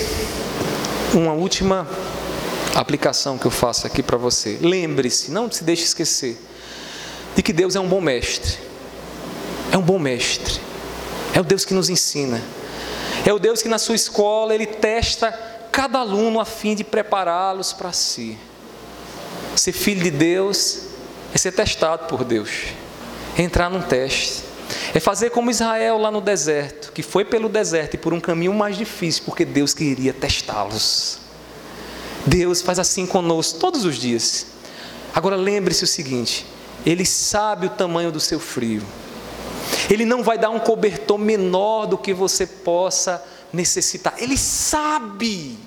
uma 1.12 1.34
última 1.34 1.86
aplicação 2.74 3.36
que 3.36 3.46
eu 3.46 3.50
faço 3.50 3.86
aqui 3.86 4.02
para 4.02 4.16
você. 4.16 4.58
Lembre-se, 4.62 5.30
não 5.30 5.50
se 5.50 5.62
deixe 5.62 5.84
esquecer, 5.84 6.38
de 7.36 7.42
que 7.42 7.52
Deus 7.52 7.76
é 7.76 7.80
um 7.80 7.88
bom 7.88 8.00
mestre. 8.00 8.58
É 9.70 9.76
um 9.76 9.82
bom 9.82 9.98
mestre. 9.98 10.58
É 11.34 11.40
o 11.40 11.44
Deus 11.44 11.66
que 11.66 11.74
nos 11.74 11.90
ensina. 11.90 12.42
É 13.26 13.32
o 13.32 13.38
Deus 13.38 13.60
que 13.60 13.68
na 13.68 13.78
sua 13.78 13.94
escola 13.94 14.54
ele 14.54 14.66
testa 14.66 15.30
cada 15.70 15.98
aluno 15.98 16.40
a 16.40 16.46
fim 16.46 16.74
de 16.74 16.82
prepará-los 16.82 17.74
para 17.74 17.92
si. 17.92 18.38
Ser 19.54 19.72
filho 19.72 20.02
de 20.02 20.10
Deus 20.10 20.89
é 21.34 21.38
ser 21.38 21.52
testado 21.52 22.06
por 22.06 22.24
Deus. 22.24 22.50
É 23.36 23.42
entrar 23.42 23.70
num 23.70 23.82
teste. 23.82 24.44
É 24.94 25.00
fazer 25.00 25.30
como 25.30 25.50
Israel 25.50 25.98
lá 25.98 26.10
no 26.10 26.20
deserto, 26.20 26.92
que 26.92 27.02
foi 27.02 27.24
pelo 27.24 27.48
deserto 27.48 27.94
e 27.94 27.98
por 27.98 28.12
um 28.12 28.20
caminho 28.20 28.54
mais 28.54 28.76
difícil, 28.76 29.24
porque 29.24 29.44
Deus 29.44 29.74
queria 29.74 30.12
testá-los. 30.12 31.18
Deus 32.26 32.60
faz 32.60 32.78
assim 32.78 33.06
conosco 33.06 33.58
todos 33.58 33.84
os 33.84 33.96
dias. 33.96 34.46
Agora 35.14 35.36
lembre-se 35.36 35.84
o 35.84 35.86
seguinte: 35.86 36.46
Ele 36.84 37.04
sabe 37.04 37.66
o 37.66 37.70
tamanho 37.70 38.12
do 38.12 38.20
seu 38.20 38.38
frio. 38.38 38.82
Ele 39.88 40.04
não 40.04 40.22
vai 40.22 40.38
dar 40.38 40.50
um 40.50 40.58
cobertor 40.58 41.18
menor 41.18 41.86
do 41.86 41.98
que 41.98 42.12
você 42.12 42.46
possa 42.46 43.22
necessitar. 43.52 44.14
Ele 44.18 44.36
sabe. 44.36 45.58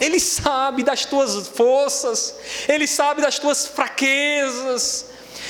Ele 0.00 0.20
sabe 0.20 0.82
das 0.82 1.04
tuas 1.04 1.48
forças, 1.48 2.34
ele 2.68 2.86
sabe 2.86 3.20
das 3.20 3.38
tuas 3.38 3.66
fraquezas, 3.66 5.06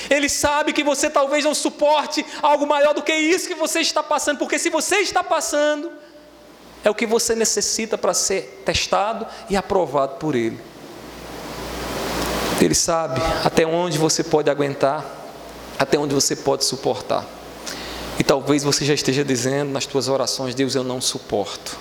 ele 0.09 0.28
sabe 0.28 0.72
que 0.72 0.82
você 0.82 1.11
talvez 1.11 1.44
não 1.44 1.55
suporte 1.55 2.24
algo 2.40 2.66
maior 2.66 2.94
do 2.94 3.03
que 3.03 3.12
isso 3.12 3.49
que 3.49 3.55
você 3.55 3.80
está 3.80 4.03
passando, 4.03 4.38
porque 4.38 4.59
se 4.59 4.70
você 4.70 4.96
está 4.96 5.22
passando, 5.22 5.90
é 6.84 6.90
o 6.90 6.94
que 6.94 7.07
você 7.07 7.34
necessita 7.34 7.99
para 7.99 8.14
ser 8.14 8.62
testado 8.64 9.26
e 9.51 9.57
aprovado 9.57 10.16
por 10.16 10.34
Ele. 10.34 10.59
Ele 12.61 12.74
sabe 12.74 13.20
até 13.44 13.66
onde 13.66 13.99
você 13.99 14.24
pode 14.24 14.51
aguentar, 14.51 15.05
até 15.78 15.99
onde 15.99 16.14
você 16.14 16.34
pode 16.34 16.64
suportar. 16.64 17.24
E 18.18 18.24
talvez 18.24 18.64
você 18.64 18.84
já 18.84 18.94
esteja 18.94 19.24
dizendo 19.24 19.70
nas 19.70 19.84
suas 19.84 20.09
orações: 20.09 20.55
Deus, 20.55 20.74
eu 20.74 20.82
não 20.82 21.01
suporto, 21.01 21.78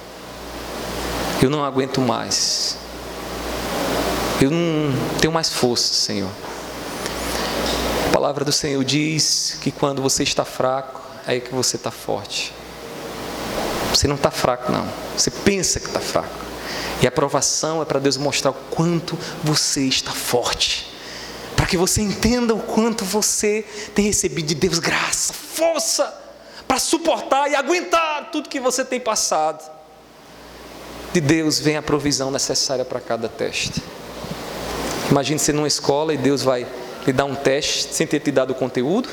eu 1.42 1.50
não 1.50 1.64
aguento 1.64 2.02
mais, 2.02 2.78
eu 4.42 4.52
não 4.52 4.94
tenho 5.20 5.32
mais 5.32 5.50
força, 5.50 5.94
Senhor. 5.94 6.30
A 8.08 8.12
palavra 8.12 8.44
do 8.44 8.52
Senhor 8.52 8.84
diz 8.84 9.58
que 9.62 9.72
quando 9.72 10.02
você 10.02 10.24
está 10.24 10.44
fraco, 10.44 11.02
é 11.26 11.34
aí 11.34 11.42
que 11.42 11.54
você 11.54 11.76
está 11.76 11.92
forte. 11.92 12.54
Você 13.94 14.08
não 14.08 14.16
está 14.16 14.32
fraco, 14.32 14.72
não. 14.72 14.88
Você 15.16 15.32
pensa 15.32 15.80
que 15.80 15.88
está 15.88 16.00
fraco. 16.00 16.30
E 17.02 17.06
a 17.06 17.10
aprovação 17.10 17.82
é 17.82 17.86
para 17.86 18.00
Deus 18.00 18.18
mostrar 18.18 18.52
o 18.52 18.54
quanto 18.54 19.18
você 19.44 19.82
está 19.82 20.12
forte. 20.12 20.92
Para 21.56 21.66
que 21.66 21.78
você 21.78 22.02
entenda 22.02 22.54
o 22.54 22.60
quanto 22.60 23.04
você 23.04 23.66
tem 23.94 24.06
recebido 24.06 24.48
de 24.48 24.56
Deus 24.56 24.80
graça, 24.80 25.34
força 25.34 26.14
para 26.68 26.80
suportar 26.80 27.50
e 27.50 27.56
aguentar 27.56 28.30
tudo 28.32 28.50
que 28.50 28.60
você 28.60 28.84
tem 28.84 29.00
passado. 29.00 29.77
De 31.14 31.22
Deus 31.22 31.60
vem 31.60 31.78
a 31.78 31.82
provisão 31.82 32.30
necessária 32.30 32.86
para 32.86 32.99
cada 32.99 33.28
teste. 33.30 33.82
Imagine 35.10 35.39
você 35.39 35.53
numa 35.53 35.68
escola 35.68 36.14
e 36.14 36.18
Deus 36.18 36.43
vai 36.43 36.68
lhe 37.05 37.14
dar 37.14 37.26
um 37.26 37.36
teste 37.36 37.93
sem 37.93 38.05
ter 38.05 38.20
te 38.20 38.32
dado 38.32 38.51
o 38.51 38.55
conteúdo. 38.55 39.10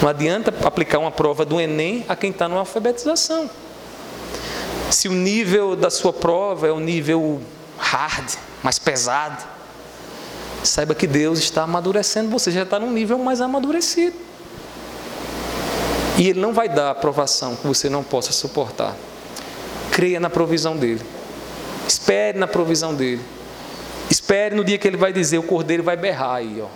Não 0.00 0.08
adianta 0.08 0.54
aplicar 0.64 0.98
uma 0.98 1.10
prova 1.10 1.44
do 1.44 1.60
Enem 1.60 2.04
a 2.08 2.14
quem 2.14 2.30
está 2.30 2.48
numa 2.48 2.60
alfabetização. 2.60 3.50
Se 4.90 5.08
o 5.08 5.12
nível 5.12 5.74
da 5.74 5.90
sua 5.90 6.12
prova 6.12 6.68
é 6.68 6.72
um 6.72 6.78
nível 6.78 7.40
hard, 7.76 8.30
mais 8.62 8.78
pesado, 8.78 9.44
saiba 10.62 10.94
que 10.94 11.06
Deus 11.06 11.38
está 11.40 11.64
amadurecendo, 11.64 12.30
você 12.30 12.50
já 12.50 12.62
está 12.62 12.78
num 12.78 12.90
nível 12.90 13.18
mais 13.18 13.40
amadurecido. 13.40 14.16
E 16.16 16.28
Ele 16.28 16.40
não 16.40 16.52
vai 16.52 16.68
dar 16.68 16.90
aprovação 16.90 17.56
que 17.56 17.66
você 17.66 17.88
não 17.88 18.02
possa 18.02 18.32
suportar. 18.32 18.96
Creia 19.96 20.20
na 20.20 20.28
provisão 20.28 20.76
dEle. 20.76 21.00
Espere 21.88 22.38
na 22.38 22.46
provisão 22.46 22.94
dEle. 22.94 23.22
Espere 24.10 24.54
no 24.54 24.62
dia 24.62 24.76
que 24.76 24.86
Ele 24.86 24.98
vai 24.98 25.10
dizer, 25.10 25.38
o 25.38 25.42
cordeiro 25.42 25.82
vai 25.82 25.96
berrar 25.96 26.34
aí, 26.34 26.62
ó. 26.62 26.66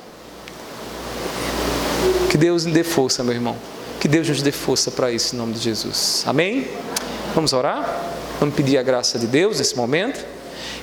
Que 2.31 2.39
Deus 2.39 2.65
nos 2.65 2.73
dê 2.73 2.83
força, 2.83 3.23
meu 3.23 3.35
irmão. 3.35 3.55
Que 4.01 4.09
Deus 4.09 4.27
nos 4.27 4.41
dê 4.41 4.51
força 4.51 4.91
para 4.91 5.13
isso, 5.13 5.35
em 5.35 5.39
nome 5.39 5.53
de 5.53 5.61
Jesus. 5.61 6.25
Amém? 6.27 6.67
Vamos 7.35 7.53
orar? 7.53 8.11
Vamos 8.41 8.55
pedir 8.55 8.79
a 8.79 8.83
graça 8.83 9.19
de 9.19 9.27
Deus 9.27 9.59
nesse 9.59 9.77
momento? 9.77 10.25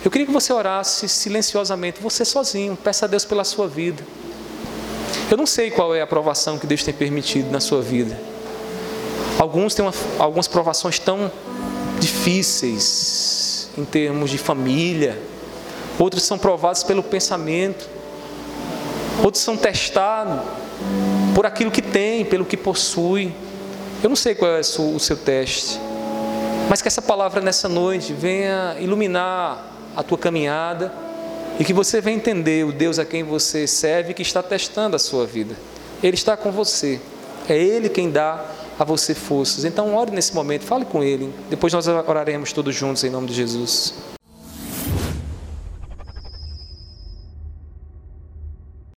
Eu 0.05 0.11
queria 0.11 0.27
que 0.27 0.31
você 0.31 0.53
orasse 0.53 1.09
silenciosamente, 1.09 1.99
você 1.99 2.23
sozinho. 2.23 2.77
Peça 2.77 3.05
a 3.05 3.07
Deus 3.07 3.25
pela 3.25 3.43
sua 3.43 3.67
vida. 3.67 4.03
Eu 5.31 5.37
não 5.37 5.47
sei 5.47 5.71
qual 5.71 5.95
é 5.95 6.01
a 6.01 6.03
aprovação 6.03 6.59
que 6.59 6.67
Deus 6.67 6.83
tem 6.83 6.93
permitido 6.93 7.49
na 7.49 7.59
sua 7.59 7.81
vida. 7.81 8.15
Alguns 9.39 9.73
têm 9.73 9.83
uma, 9.83 9.93
algumas 10.19 10.47
provações 10.47 10.99
tão 10.99 11.31
difíceis 11.99 13.69
em 13.77 13.85
termos 13.85 14.29
de 14.29 14.37
família. 14.37 15.17
Outros 15.99 16.23
são 16.23 16.37
provados 16.37 16.83
pelo 16.83 17.03
pensamento. 17.03 17.87
Outros 19.23 19.43
são 19.43 19.57
testados 19.57 20.41
por 21.33 21.45
aquilo 21.45 21.71
que 21.71 21.81
tem, 21.81 22.25
pelo 22.25 22.45
que 22.45 22.57
possui. 22.57 23.33
Eu 24.01 24.09
não 24.09 24.15
sei 24.15 24.35
qual 24.35 24.51
é 24.51 24.59
o 24.59 24.99
seu 24.99 25.17
teste, 25.17 25.79
mas 26.69 26.81
que 26.81 26.87
essa 26.87 27.01
palavra 27.01 27.41
nessa 27.41 27.67
noite 27.67 28.13
venha 28.13 28.75
iluminar 28.79 29.65
a 29.95 30.03
tua 30.03 30.17
caminhada 30.17 30.93
e 31.59 31.63
que 31.63 31.73
você 31.73 31.99
venha 31.99 32.17
entender 32.17 32.63
o 32.63 32.71
Deus 32.71 32.99
a 32.99 33.05
quem 33.05 33.23
você 33.23 33.65
serve 33.65 34.13
que 34.13 34.21
está 34.21 34.43
testando 34.43 34.95
a 34.95 34.99
sua 34.99 35.25
vida. 35.25 35.55
Ele 36.03 36.15
está 36.15 36.37
com 36.37 36.51
você, 36.51 37.01
é 37.49 37.57
Ele 37.57 37.89
quem 37.89 38.11
dá 38.11 38.45
a 38.79 38.83
você 38.83 39.13
forças. 39.13 39.65
Então, 39.65 39.95
ore 39.95 40.11
nesse 40.11 40.33
momento, 40.33 40.63
fale 40.63 40.85
com 40.85 41.03
Ele. 41.03 41.33
Depois 41.49 41.73
nós 41.73 41.87
oraremos 41.87 42.51
todos 42.53 42.75
juntos 42.75 43.03
em 43.03 43.09
nome 43.09 43.27
de 43.27 43.33
Jesus. 43.33 44.16